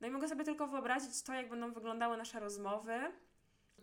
No 0.00 0.08
i 0.08 0.10
mogę 0.10 0.28
sobie 0.28 0.44
tylko 0.44 0.66
wyobrazić 0.66 1.22
to, 1.22 1.34
jak 1.34 1.48
będą 1.48 1.72
wyglądały 1.72 2.16
nasze 2.16 2.40
rozmowy 2.40 3.12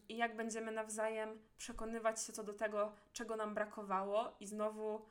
i 0.09 0.17
jak 0.17 0.35
będziemy 0.35 0.71
nawzajem 0.71 1.39
przekonywać 1.57 2.23
się 2.23 2.33
co 2.33 2.43
do 2.43 2.53
tego, 2.53 2.91
czego 3.13 3.35
nam 3.35 3.53
brakowało, 3.53 4.35
i 4.39 4.47
znowu 4.47 5.05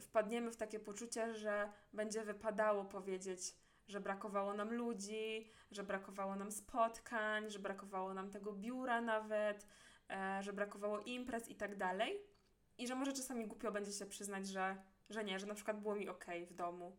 wpadniemy 0.00 0.50
w 0.50 0.56
takie 0.56 0.80
poczucie, 0.80 1.34
że 1.34 1.72
będzie 1.92 2.24
wypadało 2.24 2.84
powiedzieć, 2.84 3.40
że 3.88 4.00
brakowało 4.00 4.54
nam 4.54 4.74
ludzi, 4.74 5.52
że 5.70 5.84
brakowało 5.84 6.36
nam 6.36 6.52
spotkań, 6.52 7.50
że 7.50 7.58
brakowało 7.58 8.14
nam 8.14 8.30
tego 8.30 8.52
biura 8.52 9.00
nawet, 9.00 9.66
e, 10.10 10.42
że 10.42 10.52
brakowało 10.52 11.00
imprez 11.00 11.48
i 11.48 11.54
tak 11.54 11.76
dalej. 11.76 12.18
I 12.78 12.86
że 12.86 12.94
może 12.94 13.12
czasami 13.12 13.46
głupio 13.46 13.72
będzie 13.72 13.92
się 13.92 14.06
przyznać, 14.06 14.48
że, 14.48 14.76
że 15.10 15.24
nie, 15.24 15.38
że 15.38 15.46
na 15.46 15.54
przykład 15.54 15.80
było 15.80 15.94
mi 15.94 16.08
ok 16.08 16.24
w 16.46 16.54
domu, 16.54 16.96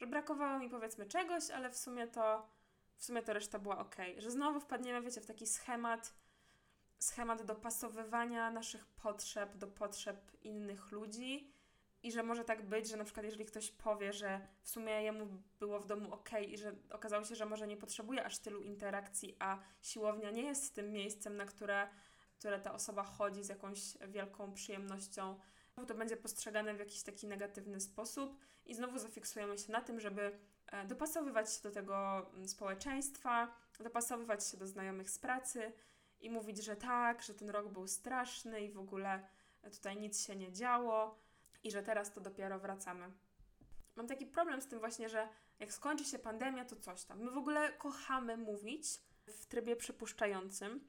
że 0.00 0.06
brakowało 0.06 0.58
mi 0.58 0.70
powiedzmy 0.70 1.06
czegoś, 1.06 1.50
ale 1.50 1.70
w 1.70 1.76
sumie 1.76 2.06
to 2.06 2.48
w 2.96 3.04
sumie 3.04 3.22
to 3.22 3.32
reszta 3.32 3.58
była 3.58 3.78
ok. 3.78 3.96
Że 4.18 4.30
znowu 4.30 4.60
wpadniemy, 4.60 5.02
wiecie, 5.02 5.20
w 5.20 5.26
taki 5.26 5.46
schemat, 5.46 6.14
schemat 6.98 7.42
dopasowywania 7.42 8.50
naszych 8.50 8.86
potrzeb 8.86 9.56
do 9.56 9.66
potrzeb 9.66 10.30
innych 10.42 10.92
ludzi 10.92 11.52
i 12.02 12.12
że 12.12 12.22
może 12.22 12.44
tak 12.44 12.62
być, 12.62 12.88
że 12.88 12.96
na 12.96 13.04
przykład 13.04 13.24
jeżeli 13.24 13.44
ktoś 13.44 13.70
powie, 13.70 14.12
że 14.12 14.40
w 14.62 14.68
sumie 14.68 15.02
jemu 15.02 15.26
było 15.60 15.80
w 15.80 15.86
domu 15.86 16.12
ok 16.14 16.30
i 16.48 16.58
że 16.58 16.76
okazało 16.90 17.24
się, 17.24 17.34
że 17.34 17.46
może 17.46 17.66
nie 17.66 17.76
potrzebuje 17.76 18.24
aż 18.24 18.38
tylu 18.38 18.62
interakcji, 18.62 19.36
a 19.38 19.58
siłownia 19.82 20.30
nie 20.30 20.42
jest 20.42 20.74
tym 20.74 20.92
miejscem, 20.92 21.36
na 21.36 21.44
które, 21.44 21.88
które 22.38 22.60
ta 22.60 22.72
osoba 22.72 23.02
chodzi 23.02 23.44
z 23.44 23.48
jakąś 23.48 23.80
wielką 24.08 24.52
przyjemnością, 24.52 25.38
to 25.88 25.94
będzie 25.94 26.16
postrzegane 26.16 26.74
w 26.74 26.78
jakiś 26.78 27.02
taki 27.02 27.26
negatywny 27.26 27.80
sposób. 27.80 28.36
I 28.66 28.74
znowu 28.74 28.98
zafiksujemy 28.98 29.58
się 29.58 29.72
na 29.72 29.80
tym, 29.80 30.00
żeby 30.00 30.38
e, 30.66 30.86
dopasowywać 30.86 31.54
się 31.54 31.62
do 31.62 31.70
tego 31.70 32.26
mm, 32.32 32.48
społeczeństwa, 32.48 33.54
dopasowywać 33.80 34.48
się 34.48 34.56
do 34.56 34.66
znajomych 34.66 35.10
z 35.10 35.18
pracy 35.18 35.72
i 36.20 36.30
mówić, 36.30 36.64
że 36.64 36.76
tak, 36.76 37.22
że 37.22 37.34
ten 37.34 37.50
rok 37.50 37.68
był 37.68 37.86
straszny 37.86 38.60
i 38.60 38.72
w 38.72 38.78
ogóle 38.78 39.28
tutaj 39.72 39.96
nic 39.96 40.26
się 40.26 40.36
nie 40.36 40.52
działo 40.52 41.18
i 41.64 41.70
że 41.70 41.82
teraz 41.82 42.12
to 42.12 42.20
dopiero 42.20 42.58
wracamy. 42.58 43.12
Mam 43.96 44.06
taki 44.06 44.26
problem 44.26 44.62
z 44.62 44.66
tym 44.66 44.78
właśnie, 44.80 45.08
że 45.08 45.28
jak 45.58 45.72
skończy 45.72 46.04
się 46.04 46.18
pandemia, 46.18 46.64
to 46.64 46.76
coś 46.76 47.04
tam. 47.04 47.18
My 47.18 47.30
w 47.30 47.38
ogóle 47.38 47.72
kochamy 47.72 48.36
mówić 48.36 48.84
w 49.26 49.46
trybie 49.46 49.76
przypuszczającym. 49.76 50.84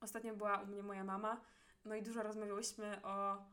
Ostatnio 0.00 0.34
była 0.36 0.58
u 0.58 0.66
mnie 0.66 0.82
moja 0.82 1.04
mama, 1.04 1.40
no 1.84 1.94
i 1.94 2.02
dużo 2.02 2.22
rozmawiałyśmy 2.22 3.02
o, 3.02 3.44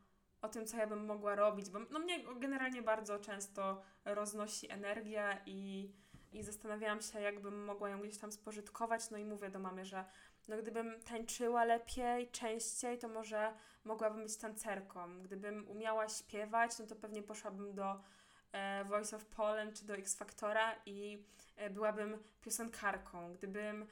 o 0.42 0.48
tym, 0.48 0.66
co 0.66 0.76
ja 0.76 0.86
bym 0.86 1.06
mogła 1.06 1.34
robić, 1.34 1.70
bo 1.70 1.78
no 1.78 1.98
mnie 1.98 2.24
generalnie 2.40 2.82
bardzo 2.82 3.18
często 3.18 3.82
roznosi 4.04 4.70
energia 4.70 5.42
i, 5.46 5.92
i 6.32 6.42
zastanawiałam 6.42 7.00
się, 7.00 7.20
jakbym 7.20 7.64
mogła 7.64 7.90
ją 7.90 8.00
gdzieś 8.00 8.18
tam 8.18 8.32
spożytkować, 8.32 9.10
no 9.10 9.18
i 9.18 9.24
mówię 9.24 9.50
do 9.50 9.58
mamy, 9.58 9.84
że 9.84 10.04
no 10.48 10.56
gdybym 10.56 11.00
tańczyła 11.00 11.64
lepiej, 11.64 12.30
częściej, 12.30 12.98
to 12.98 13.08
może 13.08 13.52
mogłabym 13.84 14.22
być 14.22 14.36
tancerką. 14.36 15.22
Gdybym 15.22 15.68
umiała 15.68 16.08
śpiewać, 16.08 16.78
no 16.78 16.86
to 16.86 16.96
pewnie 16.96 17.22
poszłabym 17.22 17.74
do 17.74 18.00
e, 18.52 18.84
Voice 18.84 19.16
of 19.16 19.24
Poland 19.24 19.78
czy 19.78 19.86
do 19.86 19.94
X 19.94 20.16
Factora 20.16 20.74
i 20.86 21.24
e, 21.56 21.70
byłabym 21.70 22.22
piosenkarką. 22.42 23.32
Gdybym 23.32 23.86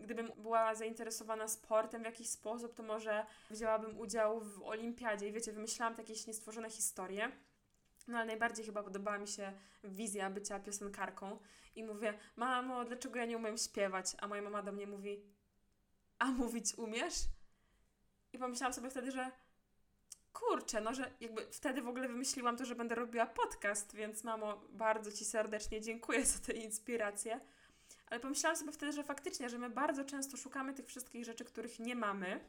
gdybym 0.00 0.32
była 0.36 0.74
zainteresowana 0.74 1.48
sportem 1.48 2.02
w 2.02 2.04
jakiś 2.04 2.28
sposób, 2.28 2.74
to 2.74 2.82
może 2.82 3.26
wzięłabym 3.50 3.98
udział 3.98 4.40
w 4.40 4.62
olimpiadzie 4.62 5.28
i 5.28 5.32
wiecie, 5.32 5.52
wymyślałam 5.52 5.94
takie 5.94 6.14
niestworzone 6.26 6.70
historie. 6.70 7.32
No 8.08 8.16
ale 8.16 8.26
najbardziej 8.26 8.66
chyba 8.66 8.82
podobała 8.82 9.18
mi 9.18 9.28
się 9.28 9.52
wizja 9.84 10.30
bycia 10.30 10.60
piosenkarką 10.60 11.38
i 11.76 11.84
mówię, 11.84 12.14
mamo, 12.36 12.84
dlaczego 12.84 13.18
ja 13.18 13.24
nie 13.24 13.36
umiem 13.36 13.56
śpiewać? 13.56 14.16
A 14.18 14.28
moja 14.28 14.42
mama 14.42 14.62
do 14.62 14.72
mnie 14.72 14.86
mówi, 14.86 15.22
a 16.18 16.26
mówić 16.26 16.74
umiesz? 16.74 17.14
I 18.32 18.38
pomyślałam 18.38 18.74
sobie 18.74 18.90
wtedy, 18.90 19.10
że 19.10 19.30
kurczę, 20.32 20.80
no 20.80 20.94
że 20.94 21.10
jakby 21.20 21.46
wtedy 21.52 21.82
w 21.82 21.88
ogóle 21.88 22.08
wymyśliłam 22.08 22.56
to, 22.56 22.64
że 22.64 22.74
będę 22.74 22.94
robiła 22.94 23.26
podcast, 23.26 23.94
więc 23.94 24.24
mamo, 24.24 24.60
bardzo 24.70 25.12
Ci 25.12 25.24
serdecznie 25.24 25.80
dziękuję 25.80 26.26
za 26.26 26.38
tę 26.38 26.52
inspirację. 26.52 27.40
Ale 28.06 28.20
pomyślałam 28.20 28.56
sobie 28.56 28.72
wtedy, 28.72 28.92
że 28.92 29.04
faktycznie, 29.04 29.48
że 29.48 29.58
my 29.58 29.70
bardzo 29.70 30.04
często 30.04 30.36
szukamy 30.36 30.74
tych 30.74 30.86
wszystkich 30.86 31.24
rzeczy, 31.24 31.44
których 31.44 31.78
nie 31.78 31.96
mamy 31.96 32.40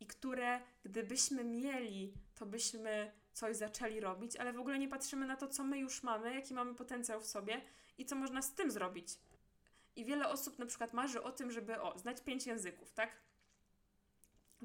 i 0.00 0.06
które 0.06 0.60
gdybyśmy 0.84 1.44
mieli, 1.44 2.14
to 2.34 2.46
byśmy 2.46 3.12
coś 3.32 3.56
zaczęli 3.56 4.00
robić, 4.00 4.36
ale 4.36 4.52
w 4.52 4.60
ogóle 4.60 4.78
nie 4.78 4.88
patrzymy 4.88 5.26
na 5.26 5.36
to, 5.36 5.48
co 5.48 5.64
my 5.64 5.78
już 5.78 6.02
mamy, 6.02 6.34
jaki 6.34 6.54
mamy 6.54 6.74
potencjał 6.74 7.20
w 7.20 7.26
sobie 7.26 7.62
i 7.98 8.06
co 8.06 8.16
można 8.16 8.42
z 8.42 8.54
tym 8.54 8.70
zrobić. 8.70 9.18
I 9.96 10.04
wiele 10.04 10.28
osób 10.28 10.58
na 10.58 10.66
przykład 10.66 10.92
marzy 10.92 11.22
o 11.22 11.32
tym, 11.32 11.50
żeby 11.50 11.80
o, 11.80 11.98
znać 11.98 12.20
pięć 12.20 12.46
języków, 12.46 12.92
tak? 12.92 13.22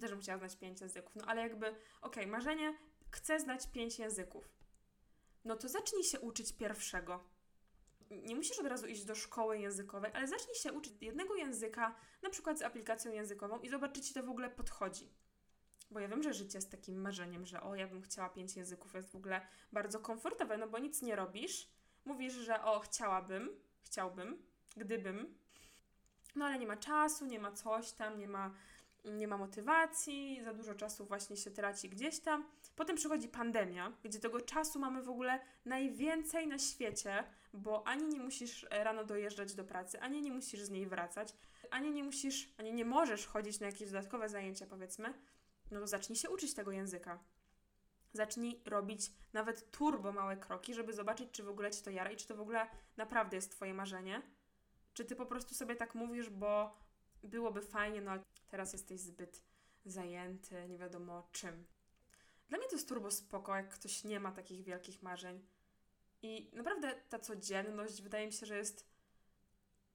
Też 0.02 0.12
bym 0.12 0.22
chciała 0.22 0.38
znać 0.38 0.56
pięć 0.56 0.82
języków, 0.82 1.16
no 1.16 1.26
ale 1.26 1.42
jakby, 1.42 1.68
okej, 1.68 1.82
okay, 2.02 2.28
marzenie, 2.28 2.78
chcę 3.12 3.40
znać 3.40 3.68
pięć 3.68 4.00
języków. 4.00 4.50
No 5.46 5.56
to 5.56 5.70
zacznij 5.70 6.04
się 6.04 6.20
uczyć 6.20 6.54
pierwszego. 6.54 7.24
Nie 8.10 8.36
musisz 8.36 8.60
od 8.60 8.66
razu 8.66 8.88
iść 8.88 9.06
do 9.06 9.16
szkoły 9.16 9.60
językowej, 9.60 10.12
ale 10.14 10.28
zacznij 10.28 10.56
się 10.56 10.74
uczyć 10.74 10.94
jednego 11.02 11.36
języka, 11.36 11.96
na 12.22 12.30
przykład 12.30 12.60
z 12.60 12.62
aplikacją 12.62 13.12
językową 13.12 13.60
i 13.60 13.70
zobacz, 13.70 13.92
czy 13.92 14.02
ci 14.02 14.14
to 14.14 14.24
w 14.24 14.30
ogóle 14.30 14.50
podchodzi. 14.50 15.14
Bo 15.92 16.00
ja 16.00 16.08
wiem, 16.08 16.24
że 16.24 16.34
życie 16.34 16.62
z 16.62 16.70
takim 16.70 17.02
marzeniem, 17.02 17.46
że 17.46 17.62
o, 17.62 17.76
ja 17.76 17.88
bym 17.88 18.02
chciała 18.02 18.30
pięć 18.30 18.56
języków, 18.56 18.94
jest 18.94 19.12
w 19.12 19.16
ogóle 19.16 19.48
bardzo 19.72 20.00
komfortowe, 20.00 20.58
no 20.58 20.68
bo 20.68 20.80
nic 20.80 21.02
nie 21.02 21.16
robisz. 21.16 21.70
Mówisz, 22.06 22.34
że 22.34 22.64
o, 22.64 22.80
chciałabym, 22.80 23.50
chciałbym, 23.82 24.44
gdybym. 24.78 25.38
No 26.36 26.46
ale 26.46 26.60
nie 26.60 26.68
ma 26.68 26.78
czasu, 26.78 27.26
nie 27.26 27.40
ma 27.40 27.52
coś 27.52 27.92
tam, 27.92 28.20
nie 28.20 28.28
ma, 28.28 28.54
nie 29.06 29.28
ma 29.28 29.38
motywacji, 29.38 30.44
za 30.44 30.54
dużo 30.54 30.76
czasu 30.76 31.06
właśnie 31.06 31.38
się 31.38 31.52
traci 31.52 31.90
gdzieś 31.90 32.20
tam. 32.20 32.46
Potem 32.76 32.96
przychodzi 32.96 33.28
pandemia, 33.28 33.94
gdzie 34.04 34.20
tego 34.20 34.42
czasu 34.42 34.80
mamy 34.80 35.04
w 35.04 35.10
ogóle 35.10 35.40
najwięcej 35.66 36.48
na 36.48 36.60
świecie, 36.60 37.24
bo 37.54 37.88
ani 37.88 38.08
nie 38.08 38.20
musisz 38.20 38.66
rano 38.70 39.04
dojeżdżać 39.04 39.54
do 39.54 39.64
pracy, 39.64 40.00
ani 40.00 40.22
nie 40.22 40.32
musisz 40.32 40.62
z 40.62 40.70
niej 40.70 40.88
wracać, 40.88 41.34
ani 41.72 41.92
nie 41.92 42.04
musisz, 42.04 42.54
ani 42.58 42.74
nie 42.74 42.86
możesz 42.86 43.28
chodzić 43.28 43.60
na 43.60 43.66
jakieś 43.66 43.92
dodatkowe 43.92 44.30
zajęcia, 44.30 44.66
powiedzmy. 44.66 45.14
No 45.72 45.80
to 45.80 45.88
zacznij 45.88 46.16
się 46.16 46.30
uczyć 46.30 46.54
tego 46.54 46.72
języka. 46.72 47.20
Zacznij 48.14 48.62
robić 48.66 49.12
nawet 49.34 49.72
turbo 49.72 50.12
małe 50.12 50.38
kroki, 50.38 50.74
żeby 50.74 50.94
zobaczyć, 50.94 51.32
czy 51.32 51.44
w 51.44 51.50
ogóle 51.50 51.72
ci 51.72 51.84
to 51.84 51.90
jara 51.90 52.12
i 52.12 52.16
czy 52.16 52.28
to 52.28 52.36
w 52.36 52.42
ogóle 52.42 52.68
naprawdę 52.98 53.36
jest 53.38 53.52
twoje 53.52 53.74
marzenie. 53.74 54.22
Czy 54.98 55.06
ty 55.06 55.16
po 55.16 55.26
prostu 55.26 55.56
sobie 55.56 55.76
tak 55.76 55.96
mówisz, 55.96 56.30
bo 56.30 56.78
byłoby 57.24 57.62
fajnie, 57.62 58.02
no 58.02 58.12
ale 58.12 58.24
teraz 58.48 58.74
jesteś 58.74 59.00
zbyt 59.00 59.44
zajęty, 59.86 60.68
nie 60.70 60.78
wiadomo 60.78 61.28
czym. 61.32 61.66
Dla 62.50 62.58
mnie 62.58 62.68
to 62.68 62.76
jest 62.76 62.90
turbo 62.90 63.12
spoko, 63.12 63.56
jak 63.56 63.70
ktoś 63.70 64.04
nie 64.04 64.20
ma 64.20 64.32
takich 64.32 64.64
wielkich 64.64 65.04
marzeń. 65.04 65.46
I 66.22 66.52
naprawdę 66.54 66.96
ta 67.10 67.20
codzienność 67.20 68.02
wydaje 68.02 68.26
mi 68.26 68.34
się, 68.34 68.46
że 68.46 68.58
jest, 68.58 68.88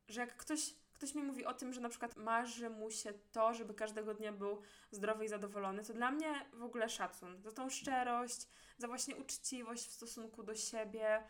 że 0.08 0.20
jak 0.20 0.36
ktoś, 0.36 0.74
ktoś 0.94 1.14
mi 1.14 1.22
mówi 1.22 1.44
o 1.44 1.54
tym, 1.54 1.72
że 1.72 1.80
na 1.80 1.88
przykład 1.88 2.16
marzy 2.16 2.70
mu 2.70 2.90
się 2.90 3.12
to, 3.32 3.54
żeby 3.54 3.74
każdego 3.74 4.14
dnia 4.14 4.32
był 4.32 4.62
zdrowy 4.90 5.24
i 5.24 5.28
zadowolony, 5.28 5.84
to 5.84 5.92
dla 5.92 6.10
mnie 6.10 6.46
w 6.52 6.62
ogóle 6.62 6.88
szacun 6.88 7.42
za 7.42 7.52
tą 7.52 7.70
szczerość, 7.70 8.48
za 8.78 8.88
właśnie 8.88 9.16
uczciwość 9.16 9.86
w 9.86 9.92
stosunku 9.92 10.42
do 10.42 10.54
siebie 10.54 11.22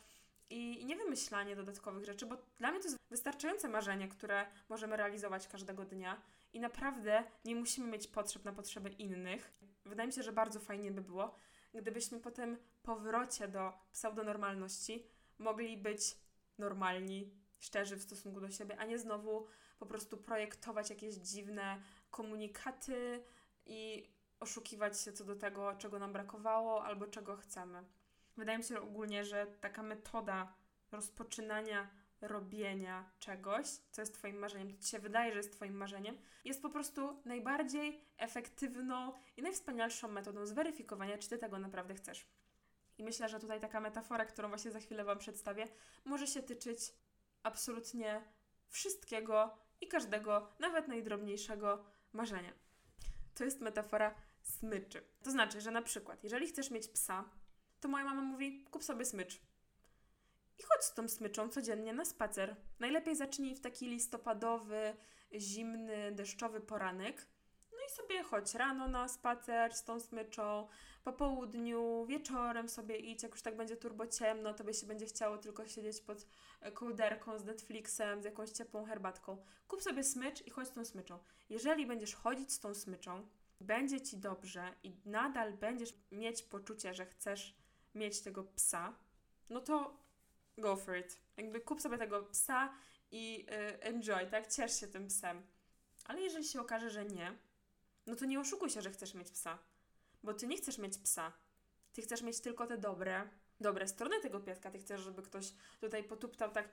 i 0.51 0.85
nie 0.87 0.97
wymyślanie 0.97 1.57
dodatkowych 1.57 2.05
rzeczy, 2.05 2.27
bo 2.27 2.37
dla 2.59 2.71
mnie 2.71 2.81
to 2.81 2.87
jest 2.87 2.99
wystarczające 3.11 3.69
marzenie, 3.69 4.09
które 4.09 4.47
możemy 4.69 4.97
realizować 4.97 5.49
każdego 5.49 5.85
dnia 5.85 6.23
i 6.53 6.61
naprawdę 6.61 7.25
nie 7.45 7.55
musimy 7.55 7.87
mieć 7.87 8.07
potrzeb 8.07 8.45
na 8.45 8.53
potrzeby 8.53 8.91
innych. 8.91 9.53
Wydaje 9.85 10.07
mi 10.07 10.13
się, 10.13 10.23
że 10.23 10.33
bardzo 10.33 10.61
fajnie 10.61 10.91
by 10.91 11.01
było, 11.01 11.35
gdybyśmy 11.75 12.21
po 12.21 12.31
tym 12.31 12.59
powrocie 12.83 13.49
do 13.49 13.73
pseudonormalności 13.93 15.07
mogli 15.39 15.77
być 15.77 16.17
normalni, 16.59 17.31
szczerzy 17.59 17.97
w 17.97 18.03
stosunku 18.03 18.41
do 18.41 18.51
siebie, 18.51 18.79
a 18.79 18.85
nie 18.85 18.99
znowu 18.99 19.47
po 19.79 19.87
prostu 19.87 20.17
projektować 20.17 20.91
jakieś 20.91 21.15
dziwne 21.15 21.83
komunikaty 22.11 23.25
i 23.67 24.11
oszukiwać 24.41 25.01
się 25.01 25.13
co 25.13 25.25
do 25.25 25.37
tego, 25.37 25.75
czego 25.77 25.99
nam 25.99 26.13
brakowało 26.13 26.85
albo 26.85 27.07
czego 27.07 27.37
chcemy. 27.37 27.85
Wydaje 28.37 28.59
mi 28.59 28.65
się 28.65 28.81
ogólnie, 28.81 29.25
że 29.25 29.47
taka 29.47 29.83
metoda 29.83 30.55
rozpoczynania 30.93 31.91
robienia 32.21 33.11
czegoś, 33.19 33.67
co 33.91 34.03
jest 34.03 34.15
Twoim 34.15 34.39
marzeniem, 34.39 34.77
to 34.77 34.83
Ci 34.83 34.89
się 34.89 34.99
wydaje, 34.99 35.33
że 35.33 35.39
jest 35.39 35.53
Twoim 35.53 35.75
marzeniem, 35.75 36.19
jest 36.45 36.63
po 36.63 36.71
prostu 36.71 37.23
najbardziej 37.25 38.05
efektywną 38.19 39.13
i 39.37 39.43
najwspanialszą 39.43 40.09
metodą 40.09 40.47
zweryfikowania, 40.47 41.19
czy 41.19 41.29
Ty 41.29 41.39
tego 41.39 41.59
naprawdę 41.59 41.95
chcesz. 41.95 42.27
I 42.99 43.05
myślę, 43.05 43.29
że 43.29 43.41
tutaj 43.41 43.61
taka 43.61 43.81
metafora, 43.81 44.25
którą 44.25 44.49
właśnie 44.49 44.71
za 44.71 44.81
chwilę 44.81 45.05
Wam 45.05 45.19
przedstawię, 45.19 45.69
może 46.05 46.27
się 46.27 46.43
tyczyć 46.43 46.81
absolutnie 47.43 48.23
wszystkiego 48.69 49.59
i 49.81 49.89
każdego, 49.89 50.49
nawet 50.59 50.89
najdrobniejszego 50.89 51.85
marzenia. 52.13 52.53
To 53.35 53.45
jest 53.45 53.61
metafora 53.61 54.15
smyczy. 54.43 55.03
To 55.23 55.31
znaczy, 55.31 55.61
że 55.61 55.71
na 55.71 55.83
przykład, 55.83 56.25
jeżeli 56.25 56.47
chcesz 56.47 56.71
mieć 56.71 56.89
psa, 56.89 57.25
to 57.83 57.89
moja 57.89 58.05
mama 58.05 58.23
mówi: 58.23 58.65
kup 58.71 58.85
sobie 58.85 59.05
smycz. 59.05 59.41
I 60.59 60.63
chodź 60.63 60.85
z 60.85 60.95
tą 60.95 61.09
smyczą 61.09 61.49
codziennie 61.49 61.93
na 61.93 62.05
spacer. 62.05 62.57
Najlepiej 62.81 63.17
zacznij 63.17 63.55
w 63.55 63.61
taki 63.61 63.87
listopadowy, 63.89 64.97
zimny, 65.35 66.13
deszczowy 66.13 66.61
poranek. 66.61 67.27
No 67.73 67.79
i 67.87 67.91
sobie 67.91 68.23
chodź 68.23 68.55
rano 68.55 68.89
na 68.89 69.09
spacer 69.09 69.75
z 69.75 69.85
tą 69.85 70.01
smyczą, 70.01 70.69
po 71.05 71.13
południu, 71.13 72.07
wieczorem 72.07 72.69
sobie 72.69 72.97
idź, 72.97 73.23
jak 73.23 73.33
już 73.33 73.43
tak 73.43 73.57
będzie 73.57 73.77
turbo 73.77 74.07
ciemno, 74.07 74.55
tobie 74.55 74.75
się 74.75 74.87
będzie 74.87 75.07
chciało 75.07 75.39
tylko 75.39 75.69
siedzieć 75.69 76.01
pod 76.01 76.27
e, 76.61 76.73
kołderką 76.73 77.39
z 77.39 77.45
Netflixem, 77.45 78.23
z 78.23 78.25
jakąś 78.25 78.51
ciepłą 78.51 78.85
herbatką. 78.85 79.45
Kup 79.69 79.83
sobie 79.83 80.05
smycz 80.05 80.47
i 80.47 80.51
chodź 80.51 80.69
z 80.69 80.73
tą 80.73 80.85
smyczą. 80.85 81.19
Jeżeli 81.51 81.87
będziesz 81.87 82.15
chodzić 82.15 82.53
z 82.53 82.61
tą 82.61 82.75
smyczą, 82.75 83.29
będzie 83.61 84.01
ci 84.01 84.17
dobrze 84.17 84.75
i 84.83 84.97
nadal 85.05 85.53
będziesz 85.53 85.95
mieć 86.13 86.43
poczucie, 86.43 86.95
że 86.95 87.07
chcesz 87.07 87.62
mieć 87.95 88.21
tego 88.21 88.45
psa, 88.45 88.95
no 89.51 89.61
to 89.61 89.97
go 90.59 90.77
for 90.77 90.97
it. 90.97 91.19
Jakby 91.37 91.61
kup 91.61 91.81
sobie 91.81 91.99
tego 91.99 92.23
psa 92.23 92.75
i 93.11 93.47
y, 93.51 93.83
enjoy, 93.83 94.27
tak? 94.27 94.47
Ciesz 94.47 94.81
się 94.81 94.87
tym 94.87 95.09
psem. 95.09 95.43
Ale 96.05 96.21
jeżeli 96.21 96.45
się 96.45 96.61
okaże, 96.61 96.91
że 96.91 97.05
nie, 97.05 97.39
no 98.07 98.17
to 98.17 98.25
nie 98.25 98.41
oszukuj 98.41 98.71
się, 98.71 98.83
że 98.83 98.91
chcesz 98.91 99.15
mieć 99.15 99.31
psa. 99.31 99.59
Bo 100.23 100.35
ty 100.35 100.47
nie 100.47 100.57
chcesz 100.57 100.79
mieć 100.79 100.99
psa. 100.99 101.33
Ty 101.93 102.03
chcesz 102.03 102.23
mieć 102.23 102.41
tylko 102.41 102.67
te 102.67 102.79
dobre, 102.79 103.29
dobre 103.61 103.89
strony 103.89 104.21
tego 104.21 104.41
pieska. 104.41 104.71
Ty 104.71 104.79
chcesz, 104.79 105.01
żeby 105.01 105.23
ktoś 105.23 105.53
tutaj 105.81 106.05
potuptał 106.05 106.51
tak 106.51 106.69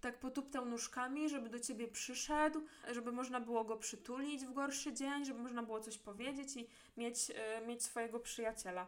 tak 0.00 0.18
potuptał 0.18 0.66
nóżkami, 0.66 1.28
żeby 1.28 1.48
do 1.48 1.60
ciebie 1.60 1.88
przyszedł, 1.88 2.62
żeby 2.90 3.12
można 3.12 3.40
było 3.40 3.64
go 3.64 3.76
przytulić 3.76 4.46
w 4.46 4.52
gorszy 4.52 4.92
dzień, 4.92 5.24
żeby 5.24 5.40
można 5.40 5.62
było 5.62 5.80
coś 5.80 5.98
powiedzieć 5.98 6.56
i 6.56 6.68
mieć, 6.96 7.30
y, 7.30 7.66
mieć 7.66 7.82
swojego 7.82 8.20
przyjaciela 8.20 8.86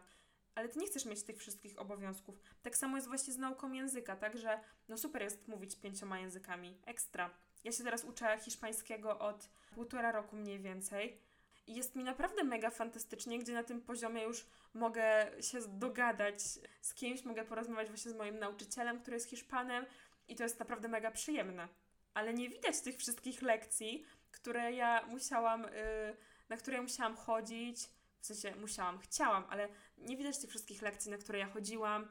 ale 0.57 0.69
ty 0.69 0.79
nie 0.79 0.87
chcesz 0.87 1.05
mieć 1.05 1.23
tych 1.23 1.37
wszystkich 1.37 1.79
obowiązków. 1.79 2.39
Tak 2.63 2.77
samo 2.77 2.97
jest 2.97 3.07
właśnie 3.07 3.33
z 3.33 3.37
nauką 3.37 3.71
języka, 3.71 4.15
tak, 4.15 4.37
że 4.37 4.59
no 4.87 4.97
super 4.97 5.21
jest 5.21 5.47
mówić 5.47 5.75
pięcioma 5.75 6.19
językami, 6.19 6.77
ekstra. 6.85 7.29
Ja 7.63 7.71
się 7.71 7.83
teraz 7.83 8.03
uczę 8.03 8.39
hiszpańskiego 8.39 9.19
od 9.19 9.49
półtora 9.75 10.11
roku 10.11 10.35
mniej 10.35 10.59
więcej. 10.59 11.21
I 11.67 11.75
jest 11.75 11.95
mi 11.95 12.03
naprawdę 12.03 12.43
mega 12.43 12.69
fantastycznie, 12.69 13.39
gdzie 13.39 13.53
na 13.53 13.63
tym 13.63 13.81
poziomie 13.81 14.23
już 14.23 14.45
mogę 14.73 15.31
się 15.41 15.59
dogadać 15.67 16.41
z 16.81 16.93
kimś, 16.93 17.23
mogę 17.23 17.45
porozmawiać 17.45 17.87
właśnie 17.87 18.11
z 18.11 18.15
moim 18.15 18.39
nauczycielem, 18.39 18.99
który 19.01 19.15
jest 19.15 19.29
Hiszpanem 19.29 19.85
i 20.27 20.35
to 20.35 20.43
jest 20.43 20.59
naprawdę 20.59 20.87
mega 20.87 21.11
przyjemne. 21.11 21.67
Ale 22.13 22.33
nie 22.33 22.49
widać 22.49 22.81
tych 22.81 22.97
wszystkich 22.97 23.41
lekcji, 23.41 24.05
które 24.31 24.71
ja 24.71 25.05
musiałam, 25.05 25.63
yy, 25.63 26.17
na 26.49 26.57
które 26.57 26.81
musiałam 26.81 27.15
chodzić, 27.15 27.89
w 28.19 28.25
sensie 28.25 28.55
musiałam, 28.55 28.99
chciałam, 28.99 29.45
ale 29.49 29.69
nie 29.97 30.17
widać 30.17 30.37
tych 30.37 30.49
wszystkich 30.49 30.81
lekcji, 30.81 31.11
na 31.11 31.17
które 31.17 31.39
ja 31.39 31.47
chodziłam, 31.47 32.07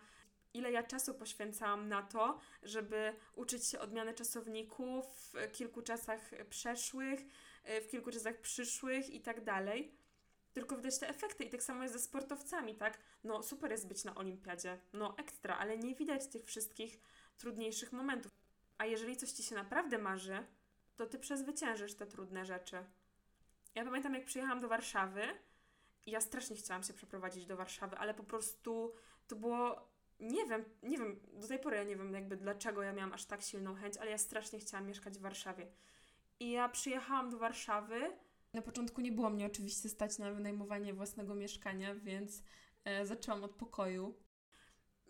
ile 0.55 0.73
ja 0.73 0.83
czasu 0.83 1.15
poświęcałam 1.15 1.89
na 1.89 2.03
to, 2.03 2.39
żeby 2.63 3.17
uczyć 3.35 3.67
się 3.67 3.81
odmiany 3.81 4.15
czasowników 4.15 5.07
w 5.07 5.53
kilku 5.53 5.83
czasach 5.83 6.31
przeszłych, 6.51 7.21
w 7.65 7.89
kilku 7.91 8.11
czasach 8.11 8.41
przyszłych 8.41 9.11
i 9.11 9.21
tak 9.21 9.45
dalej. 9.45 9.97
Tylko 10.53 10.77
widać 10.77 10.99
te 10.99 11.09
efekty 11.09 11.45
i 11.45 11.51
tak 11.51 11.63
samo 11.63 11.83
jest 11.83 11.95
ze 11.95 12.01
sportowcami, 12.01 12.75
tak? 12.75 12.99
No 13.25 13.43
super 13.43 13.71
jest 13.71 13.89
być 13.89 14.05
na 14.05 14.15
olimpiadzie, 14.15 14.79
no 14.93 15.19
ekstra, 15.19 15.59
ale 15.59 15.79
nie 15.79 15.95
widać 15.95 16.27
tych 16.27 16.45
wszystkich 16.45 17.01
trudniejszych 17.37 17.93
momentów. 17.93 18.33
A 18.79 18.87
jeżeli 18.87 19.17
coś 19.17 19.31
Ci 19.31 19.43
się 19.43 19.55
naprawdę 19.55 19.99
marzy, 19.99 20.47
to 20.97 21.07
Ty 21.07 21.19
przezwyciężysz 21.19 21.95
te 21.95 22.07
trudne 22.07 22.45
rzeczy. 22.45 22.85
Ja 23.75 23.85
pamiętam, 23.85 24.15
jak 24.15 24.25
przyjechałam 24.25 24.61
do 24.61 24.69
Warszawy, 24.69 25.23
ja 26.07 26.21
strasznie 26.21 26.57
chciałam 26.57 26.83
się 26.83 26.95
przeprowadzić 26.95 27.47
do 27.47 27.57
Warszawy, 27.57 27.97
ale 27.97 28.15
po 28.15 28.25
prostu 28.25 28.93
to 29.27 29.37
było 29.37 29.89
nie 30.21 30.47
wiem, 30.47 30.65
nie 30.83 30.99
wiem, 30.99 31.21
do 31.33 31.49
tej 31.49 31.59
pory 31.59 31.77
ja 31.77 31.85
nie 31.85 31.97
wiem 31.97 32.15
jakby 32.15 32.37
dlaczego 32.37 32.83
ja 32.83 32.93
miałam 32.93 33.13
aż 33.13 33.25
tak 33.25 33.43
silną 33.43 33.75
chęć, 33.75 33.97
ale 33.97 34.11
ja 34.11 34.19
strasznie 34.19 34.59
chciałam 34.59 34.87
mieszkać 34.87 35.19
w 35.19 35.21
Warszawie. 35.21 35.67
I 36.41 36.51
ja 36.51 36.69
przyjechałam 36.69 37.31
do 37.31 37.39
Warszawy. 37.39 38.13
Na 38.53 38.63
początku 38.63 39.01
nie 39.01 39.13
było 39.13 39.31
mnie 39.31 39.47
oczywiście 39.47 39.89
stać 39.89 40.19
na 40.19 40.33
wynajmowanie 40.33 40.95
własnego 40.95 41.35
mieszkania, 41.35 41.95
więc 41.95 42.43
e, 42.85 43.07
zaczęłam 43.07 43.45
od 43.45 43.55
pokoju. 43.55 44.15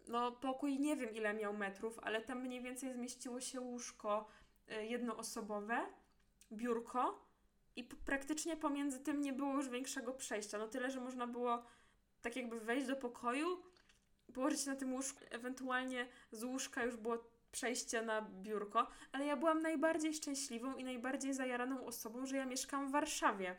No, 0.08 0.32
pokój 0.32 0.78
nie 0.78 0.96
wiem 0.96 1.14
ile 1.14 1.34
miał 1.34 1.54
metrów, 1.54 1.98
ale 2.02 2.22
tam 2.22 2.42
mniej 2.42 2.62
więcej 2.62 2.92
zmieściło 2.92 3.40
się 3.40 3.60
łóżko 3.60 4.28
e, 4.68 4.86
jednoosobowe, 4.86 5.86
biurko 6.52 7.25
i 7.76 7.84
praktycznie 7.84 8.56
pomiędzy 8.56 9.00
tym 9.00 9.20
nie 9.20 9.32
było 9.32 9.54
już 9.54 9.68
większego 9.68 10.12
przejścia. 10.12 10.58
No 10.58 10.68
tyle, 10.68 10.90
że 10.90 11.00
można 11.00 11.26
było 11.26 11.62
tak 12.22 12.36
jakby 12.36 12.60
wejść 12.60 12.86
do 12.86 12.96
pokoju, 12.96 13.62
położyć 14.34 14.60
się 14.60 14.70
na 14.70 14.76
tym 14.76 14.92
łóżku, 14.92 15.20
ewentualnie 15.30 16.08
z 16.32 16.44
łóżka 16.44 16.84
już 16.84 16.96
było 16.96 17.18
przejście 17.52 18.02
na 18.02 18.22
biurko, 18.22 18.86
ale 19.12 19.26
ja 19.26 19.36
byłam 19.36 19.62
najbardziej 19.62 20.14
szczęśliwą 20.14 20.76
i 20.76 20.84
najbardziej 20.84 21.34
zajaraną 21.34 21.86
osobą, 21.86 22.26
że 22.26 22.36
ja 22.36 22.46
mieszkam 22.46 22.88
w 22.88 22.92
Warszawie. 22.92 23.56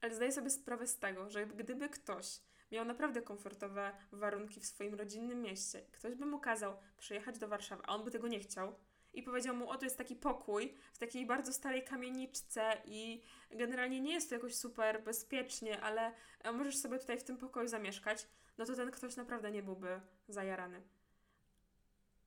Ale 0.00 0.14
zdaję 0.14 0.32
sobie 0.32 0.50
sprawę 0.50 0.86
z 0.86 0.98
tego, 0.98 1.30
że 1.30 1.46
gdyby 1.46 1.88
ktoś 1.88 2.40
miał 2.72 2.84
naprawdę 2.84 3.22
komfortowe 3.22 3.92
warunki 4.12 4.60
w 4.60 4.66
swoim 4.66 4.94
rodzinnym 4.94 5.42
mieście, 5.42 5.82
ktoś 5.92 6.14
by 6.14 6.26
mu 6.26 6.40
kazał 6.40 6.76
przyjechać 6.98 7.38
do 7.38 7.48
Warszawy, 7.48 7.82
a 7.86 7.94
on 7.94 8.04
by 8.04 8.10
tego 8.10 8.28
nie 8.28 8.40
chciał, 8.40 8.74
i 9.12 9.22
powiedział 9.22 9.56
mu, 9.56 9.70
o 9.70 9.76
to 9.76 9.84
jest 9.84 9.98
taki 9.98 10.16
pokój 10.16 10.74
w 10.92 10.98
takiej 10.98 11.26
bardzo 11.26 11.52
starej 11.52 11.84
kamieniczce 11.84 12.82
i 12.84 13.22
generalnie 13.50 14.00
nie 14.00 14.12
jest 14.12 14.28
to 14.28 14.34
jakoś 14.34 14.54
super 14.54 15.02
bezpiecznie, 15.02 15.80
ale 15.80 16.12
e, 16.40 16.52
możesz 16.52 16.76
sobie 16.76 16.98
tutaj 16.98 17.18
w 17.18 17.24
tym 17.24 17.36
pokoju 17.36 17.68
zamieszkać, 17.68 18.26
no 18.58 18.66
to 18.66 18.76
ten 18.76 18.90
ktoś 18.90 19.16
naprawdę 19.16 19.50
nie 19.50 19.62
byłby 19.62 20.00
zajarany. 20.28 20.82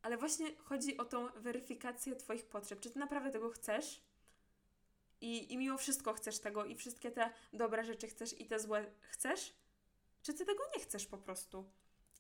Ale 0.02 0.18
właśnie 0.18 0.56
chodzi 0.58 0.98
o 0.98 1.06
tą 1.06 1.28
weryfikację 1.36 2.16
Twoich 2.16 2.46
potrzeb. 2.46 2.80
Czy 2.80 2.90
Ty 2.90 3.00
naprawdę 3.00 3.32
tego 3.32 3.50
chcesz? 3.50 4.02
I, 5.22 5.54
I 5.54 5.58
mimo 5.58 5.78
wszystko 5.78 6.14
chcesz 6.14 6.40
tego 6.40 6.66
i 6.66 6.76
wszystkie 6.76 7.12
te 7.12 7.34
dobre 7.54 7.86
rzeczy 7.86 8.08
chcesz 8.08 8.42
i 8.42 8.46
te 8.46 8.60
złe 8.60 8.86
chcesz? 9.02 9.56
Czy 10.22 10.34
Ty 10.34 10.46
tego 10.46 10.64
nie 10.76 10.84
chcesz 10.84 11.06
po 11.06 11.18
prostu? 11.18 11.66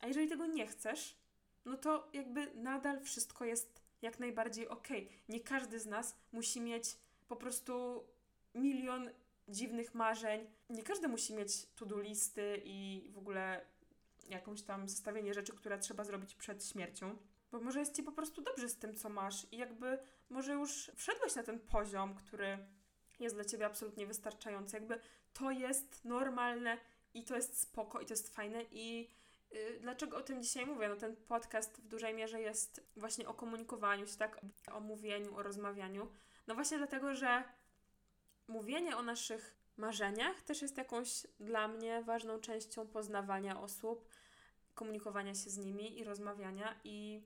A 0.01 0.08
jeżeli 0.08 0.28
tego 0.28 0.45
nie 0.45 0.67
chcesz, 0.67 1.17
no 1.65 1.78
to 1.78 2.10
jakby 2.13 2.54
nadal 2.54 3.01
wszystko 3.01 3.45
jest 3.45 3.85
jak 4.02 4.20
najbardziej 4.20 4.68
okej. 4.70 5.04
Okay. 5.04 5.20
Nie 5.30 5.40
każdy 5.40 5.80
z 5.80 5.86
nas 5.86 6.16
musi 6.32 6.62
mieć 6.62 6.98
po 7.28 7.36
prostu 7.36 8.04
milion 8.56 9.10
dziwnych 9.48 9.96
marzeń. 9.96 10.48
Nie 10.70 10.84
każdy 10.84 11.08
musi 11.08 11.34
mieć 11.34 11.66
to-do 11.76 12.00
listy 12.00 12.62
i 12.66 13.10
w 13.14 13.18
ogóle 13.18 13.66
jakąś 14.30 14.62
tam 14.62 14.90
zestawienie 14.90 15.34
rzeczy, 15.34 15.54
które 15.54 15.80
trzeba 15.80 16.04
zrobić 16.04 16.36
przed 16.36 16.66
śmiercią. 16.66 17.18
Bo 17.52 17.60
może 17.60 17.80
jest 17.80 17.96
ci 17.96 18.04
po 18.04 18.12
prostu 18.12 18.42
dobrze 18.42 18.70
z 18.70 18.78
tym, 18.78 18.96
co 18.96 19.10
masz 19.10 19.48
i 19.52 19.58
jakby 19.58 19.98
może 20.30 20.54
już 20.54 20.92
wszedłeś 20.96 21.36
na 21.36 21.44
ten 21.44 21.60
poziom, 21.60 22.16
który 22.16 22.58
jest 23.20 23.36
dla 23.36 23.46
ciebie 23.46 23.66
absolutnie 23.66 24.08
wystarczający. 24.08 24.76
Jakby 24.76 25.00
to 25.34 25.52
jest 25.52 26.06
normalne 26.06 26.78
i 27.14 27.24
to 27.24 27.36
jest 27.36 27.60
spoko 27.60 28.00
i 28.00 28.06
to 28.06 28.14
jest 28.14 28.36
fajne 28.36 28.64
i 28.72 29.10
dlaczego 29.80 30.18
o 30.18 30.22
tym 30.22 30.44
dzisiaj 30.44 30.65
mówię? 30.65 30.89
No 30.89 30.96
ten 30.96 31.15
podcast 31.15 31.82
w 31.82 31.88
dużej 31.88 32.13
mierze 32.13 32.41
jest 32.41 32.82
właśnie 32.96 33.28
o 33.28 33.34
komunikowaniu 33.34 34.08
się, 34.08 34.18
tak? 34.18 34.41
O 34.72 34.80
mówieniu, 34.80 35.36
o 35.36 35.44
rozmawianiu. 35.44 36.12
No 36.48 36.56
właśnie 36.56 36.78
dlatego, 36.78 37.15
że 37.15 37.44
mówienie 38.48 38.98
o 38.98 39.02
naszych 39.02 39.56
marzeniach 39.78 40.41
też 40.41 40.62
jest 40.62 40.78
jakąś 40.78 41.28
dla 41.39 41.68
mnie 41.68 42.04
ważną 42.04 42.39
częścią 42.39 42.88
poznawania 42.88 43.62
osób, 43.62 44.10
komunikowania 44.74 45.36
się 45.36 45.50
z 45.50 45.58
nimi 45.58 46.00
i 46.00 46.04
rozmawiania 46.04 46.80
i 46.84 47.24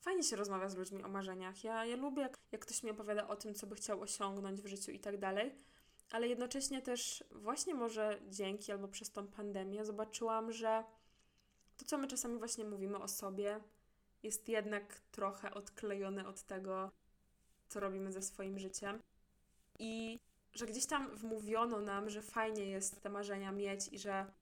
fajnie 0.00 0.22
się 0.22 0.36
rozmawia 0.36 0.68
z 0.68 0.76
ludźmi 0.76 1.04
o 1.04 1.08
marzeniach. 1.08 1.64
Ja, 1.64 1.84
ja 1.84 1.96
lubię, 1.96 2.22
jak, 2.22 2.38
jak 2.52 2.60
ktoś 2.60 2.82
mi 2.82 2.90
opowiada 2.90 3.28
o 3.28 3.36
tym, 3.36 3.54
co 3.54 3.66
by 3.66 3.74
chciał 3.74 4.00
osiągnąć 4.00 4.62
w 4.62 4.66
życiu 4.66 4.90
i 4.90 4.98
tak 4.98 5.18
dalej, 5.18 5.54
ale 6.10 6.28
jednocześnie 6.28 6.82
też 6.82 7.24
właśnie 7.30 7.74
może 7.74 8.20
dzięki 8.28 8.72
albo 8.72 8.88
przez 8.88 9.10
tą 9.10 9.26
pandemię 9.26 9.84
zobaczyłam, 9.84 10.52
że 10.52 10.84
to, 11.78 11.84
co 11.84 11.98
my 11.98 12.06
czasami 12.06 12.38
właśnie 12.38 12.64
mówimy 12.64 12.98
o 12.98 13.08
sobie, 13.08 13.60
jest 14.22 14.48
jednak 14.48 15.00
trochę 15.00 15.54
odklejone 15.54 16.28
od 16.28 16.42
tego, 16.42 16.90
co 17.68 17.80
robimy 17.80 18.12
ze 18.12 18.22
swoim 18.22 18.58
życiem. 18.58 19.02
I 19.78 20.20
że 20.52 20.66
gdzieś 20.66 20.86
tam 20.86 21.16
wmówiono 21.16 21.80
nam, 21.80 22.10
że 22.10 22.22
fajnie 22.22 22.64
jest 22.64 23.02
te 23.02 23.08
marzenia 23.08 23.52
mieć 23.52 23.88
i 23.88 23.98
że, 23.98 24.32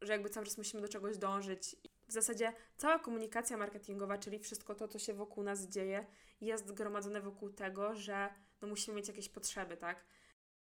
że 0.00 0.12
jakby 0.12 0.30
cały 0.30 0.46
czas 0.46 0.58
musimy 0.58 0.82
do 0.82 0.88
czegoś 0.88 1.18
dążyć. 1.18 1.76
W 2.08 2.12
zasadzie 2.12 2.52
cała 2.76 2.98
komunikacja 2.98 3.56
marketingowa, 3.56 4.18
czyli 4.18 4.38
wszystko 4.38 4.74
to, 4.74 4.88
co 4.88 4.98
się 4.98 5.14
wokół 5.14 5.44
nas 5.44 5.68
dzieje, 5.68 6.06
jest 6.40 6.68
zgromadzone 6.68 7.20
wokół 7.20 7.50
tego, 7.50 7.94
że 7.94 8.34
no 8.60 8.68
musimy 8.68 8.96
mieć 8.96 9.08
jakieś 9.08 9.28
potrzeby, 9.28 9.76
tak? 9.76 10.04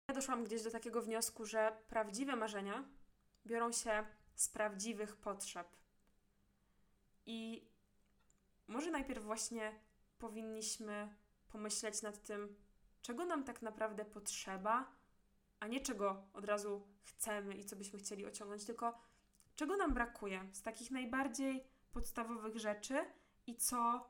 Ja 0.08 0.16
doszłam 0.16 0.44
gdzieś 0.44 0.64
do 0.64 0.72
takiego 0.72 1.02
wniosku, 1.02 1.46
że 1.46 1.78
prawdziwe 1.88 2.36
marzenia 2.36 2.90
biorą 3.46 3.72
się 3.72 4.06
z 4.36 4.50
prawdziwych 4.50 5.16
potrzeb. 5.16 5.68
I 7.28 7.70
może 8.68 8.92
najpierw 8.92 9.24
właśnie 9.24 9.80
powinniśmy 10.18 11.16
pomyśleć 11.50 12.02
nad 12.02 12.24
tym, 12.24 12.56
czego 13.02 13.26
nam 13.26 13.44
tak 13.44 13.62
naprawdę 13.62 14.06
potrzeba, 14.06 14.92
a 15.60 15.68
nie 15.68 15.82
czego 15.82 16.24
od 16.34 16.46
razu 16.46 16.88
chcemy 17.04 17.56
i 17.56 17.66
co 17.66 17.76
byśmy 17.76 18.00
chcieli 18.00 18.26
osiągnąć, 18.26 18.66
tylko 18.66 19.02
czego 19.56 19.78
nam 19.78 19.94
brakuje 19.94 20.50
z 20.54 20.62
takich 20.62 20.92
najbardziej 20.92 21.68
podstawowych 21.92 22.58
rzeczy 22.58 23.06
i 23.48 23.56
co 23.56 24.10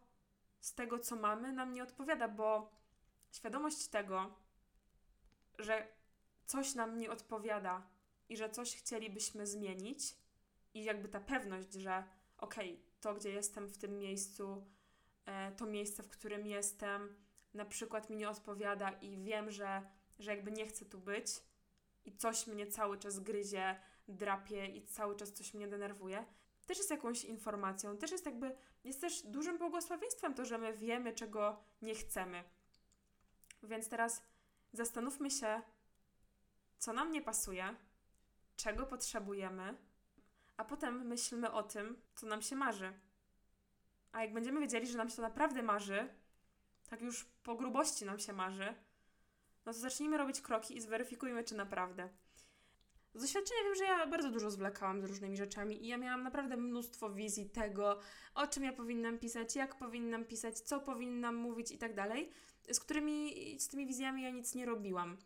z 0.60 0.73
tego, 0.73 0.99
co 0.99 1.15
mamy, 1.15 1.53
nam 1.53 1.73
nie 1.73 1.84
odpowiada, 1.84 2.27
bo 2.27 2.71
świadomość 3.32 3.88
tego, 3.88 4.36
że 5.60 5.88
coś 6.45 6.75
nam 6.75 6.97
nie 6.97 7.12
odpowiada 7.12 7.89
i 8.30 8.38
że 8.38 8.49
coś 8.49 8.75
chcielibyśmy 8.75 9.47
zmienić, 9.47 10.15
i 10.73 10.84
jakby 10.84 11.08
ta 11.10 11.19
pewność, 11.19 11.73
że 11.73 12.03
okej, 12.38 12.73
okay, 12.73 12.87
to 13.02 13.14
gdzie 13.14 13.30
jestem 13.30 13.68
w 13.68 13.78
tym 13.78 14.00
miejscu, 14.00 14.66
e, 15.26 15.52
to 15.52 15.66
miejsce, 15.66 16.04
w 16.04 16.10
którym 16.10 16.46
jestem, 16.46 17.16
na 17.54 17.66
przykład 17.66 18.10
mi 18.10 18.18
nie 18.18 18.30
odpowiada 18.30 18.92
i 18.92 19.18
wiem, 19.18 19.52
że, 19.52 19.82
że 20.20 20.32
jakby 20.32 20.52
nie 20.52 20.68
chcę 20.68 20.86
tu 20.86 21.00
być 21.00 21.28
i 22.06 22.18
coś 22.18 22.48
mnie 22.48 22.68
cały 22.68 22.98
czas 22.98 23.20
gryzie, 23.20 23.80
drapie 24.08 24.66
i 24.66 24.86
cały 24.86 25.16
czas 25.16 25.34
coś 25.34 25.54
mnie 25.54 25.68
denerwuje, 25.68 26.26
też 26.66 26.78
jest 26.78 26.92
jakąś 26.92 27.26
informacją, 27.26 27.98
też 27.98 28.12
jest 28.12 28.26
jakby, 28.26 28.56
jest 28.84 29.02
też 29.02 29.22
dużym 29.22 29.58
błogosławieństwem 29.58 30.34
to, 30.34 30.46
że 30.46 30.58
my 30.58 30.74
wiemy, 30.74 31.14
czego 31.14 31.64
nie 31.82 31.96
chcemy. 31.96 32.44
Więc 33.64 33.90
teraz 33.90 34.24
zastanówmy 34.74 35.32
się, 35.32 35.62
co 36.78 36.94
nam 36.94 37.12
nie 37.12 37.22
pasuje, 37.22 37.76
czego 38.56 38.86
potrzebujemy, 38.86 39.78
a 40.58 40.65
potem 40.65 41.08
myślmy 41.08 41.52
o 41.52 41.63
tym, 41.63 42.02
co 42.15 42.28
nam 42.28 42.41
się 42.41 42.56
marzy. 42.56 42.93
A 44.12 44.22
jak 44.22 44.34
będziemy 44.34 44.60
wiedzieli, 44.60 44.88
że 44.88 44.98
nam 44.98 45.10
się 45.10 45.15
to 45.15 45.22
naprawdę 45.22 45.62
marzy, 45.62 46.10
tak 46.89 47.02
już 47.02 47.26
po 47.26 47.56
grubości 47.56 48.06
nam 48.06 48.20
się 48.20 48.34
marzy, 48.34 48.76
no 49.65 49.74
to 49.74 49.80
zacznijmy 49.80 50.17
robić 50.17 50.41
kroki 50.41 50.78
i 50.78 50.82
zweryfikujmy, 50.82 51.43
czy 51.43 51.56
naprawdę. 51.56 52.10
Z 53.13 53.22
doświadczenia 53.22 53.63
wiem, 53.63 53.76
że 53.76 53.84
ja 53.84 54.08
bardzo 54.08 54.32
dużo 54.32 54.52
zwlekałam 54.52 55.02
z 55.02 55.06
różnymi 55.06 55.38
rzeczami 55.38 55.86
i 55.86 55.88
ja 55.88 55.98
miałam 55.98 56.24
naprawdę 56.24 56.58
mnóstwo 56.58 57.10
wizji 57.10 57.50
tego, 57.50 58.00
o 58.36 58.48
czym 58.48 58.63
ja 58.63 58.74
powinnam 58.74 59.20
pisać, 59.20 59.56
jak 59.56 59.76
powinnam 59.76 60.26
pisać, 60.26 60.60
co 60.60 60.80
powinnam 60.80 61.36
mówić 61.36 61.72
i 61.72 61.78
tak 61.78 61.96
dalej, 61.96 62.32
z 62.72 62.80
którymi, 62.80 63.34
z 63.60 63.67
tymi 63.67 63.88
wizjami 63.88 64.24
ja 64.24 64.30
nic 64.30 64.56
nie 64.56 64.65
robiłam. 64.65 65.17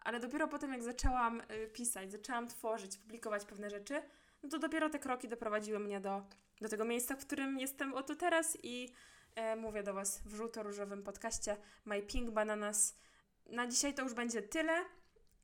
Ale 0.00 0.20
dopiero 0.20 0.48
potem, 0.48 0.72
jak 0.72 0.82
zaczęłam 0.82 1.40
y, 1.40 1.68
pisać, 1.72 2.12
zaczęłam 2.12 2.48
tworzyć, 2.48 2.98
publikować 2.98 3.44
pewne 3.44 3.70
rzeczy, 3.70 4.02
no 4.42 4.48
to 4.48 4.58
dopiero 4.58 4.90
te 4.90 4.98
kroki 4.98 5.28
doprowadziły 5.28 5.78
mnie 5.78 6.00
do, 6.00 6.22
do 6.60 6.68
tego 6.68 6.84
miejsca, 6.84 7.16
w 7.16 7.26
którym 7.26 7.58
jestem 7.58 7.94
oto 7.94 8.16
teraz 8.16 8.58
i 8.62 8.92
e, 9.34 9.56
mówię 9.56 9.82
do 9.82 9.94
Was 9.94 10.22
w 10.24 10.34
żółto-różowym 10.34 11.02
podcaście 11.02 11.56
My 11.84 12.02
Pink 12.02 12.30
Bananas. 12.30 12.98
Na 13.46 13.66
dzisiaj 13.66 13.94
to 13.94 14.02
już 14.02 14.14
będzie 14.14 14.42
tyle, 14.42 14.84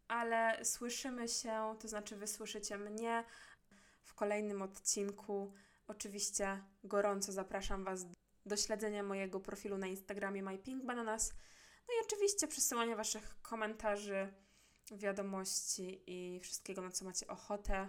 ale 0.09 0.65
słyszymy 0.65 1.29
się, 1.29 1.77
to 1.81 1.89
znaczy 1.89 2.17
Wy 2.17 2.27
słyszycie 2.27 2.79
mnie 2.79 3.25
w 4.05 4.15
kolejnym 4.15 4.63
odcinku. 4.63 5.53
Oczywiście 5.87 6.63
gorąco 6.85 7.33
zapraszam 7.33 7.85
Was 7.85 8.07
do 8.47 8.57
śledzenia 8.57 9.03
mojego 9.03 9.41
profilu 9.41 9.79
na 9.79 9.87
Instagramie 9.87 10.43
My 10.43 10.59
Pink 10.59 10.85
Bananas. 10.85 11.33
No 11.89 11.95
i 11.95 12.05
oczywiście 12.07 12.49
przesyłania 12.49 12.97
Waszych 12.97 13.43
komentarzy, 13.43 14.33
wiadomości 14.93 16.03
i 16.07 16.41
wszystkiego, 16.41 16.83
na 16.83 16.91
co 16.91 17.05
macie 17.05 17.27
ochotę. 17.27 17.89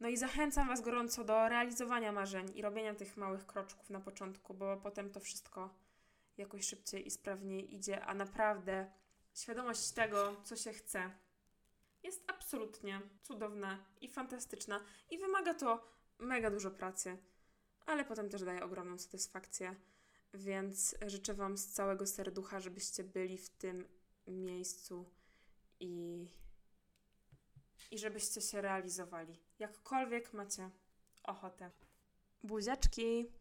No 0.00 0.08
i 0.08 0.16
zachęcam 0.16 0.68
Was 0.68 0.80
gorąco 0.80 1.24
do 1.24 1.48
realizowania 1.48 2.12
marzeń 2.12 2.46
i 2.54 2.62
robienia 2.62 2.94
tych 2.94 3.16
małych 3.16 3.46
kroczków 3.46 3.90
na 3.90 4.00
początku, 4.00 4.54
bo 4.54 4.76
potem 4.76 5.10
to 5.10 5.20
wszystko 5.20 5.74
jakoś 6.36 6.66
szybciej 6.66 7.06
i 7.06 7.10
sprawniej 7.10 7.74
idzie, 7.74 8.04
a 8.04 8.14
naprawdę 8.14 8.92
świadomość 9.34 9.90
tego, 9.90 10.36
co 10.44 10.56
się 10.56 10.72
chce, 10.72 11.10
jest 12.02 12.24
absolutnie 12.26 13.00
cudowna 13.22 13.84
i 14.00 14.08
fantastyczna 14.08 14.80
i 15.10 15.18
wymaga 15.18 15.54
to 15.54 15.88
mega 16.18 16.50
dużo 16.50 16.70
pracy, 16.70 17.18
ale 17.86 18.04
potem 18.04 18.28
też 18.28 18.42
daje 18.42 18.64
ogromną 18.64 18.98
satysfakcję. 18.98 19.74
Więc 20.34 20.96
życzę 21.06 21.34
Wam 21.34 21.58
z 21.58 21.66
całego 21.66 22.06
serducha, 22.06 22.60
żebyście 22.60 23.04
byli 23.04 23.38
w 23.38 23.48
tym 23.48 23.88
miejscu 24.26 25.10
i 25.80 26.26
i 27.90 27.98
żebyście 27.98 28.40
się 28.40 28.60
realizowali. 28.60 29.47
Jakkolwiek 29.58 30.32
macie 30.32 30.70
ochotę. 31.24 31.70
Buziaczki! 32.42 33.32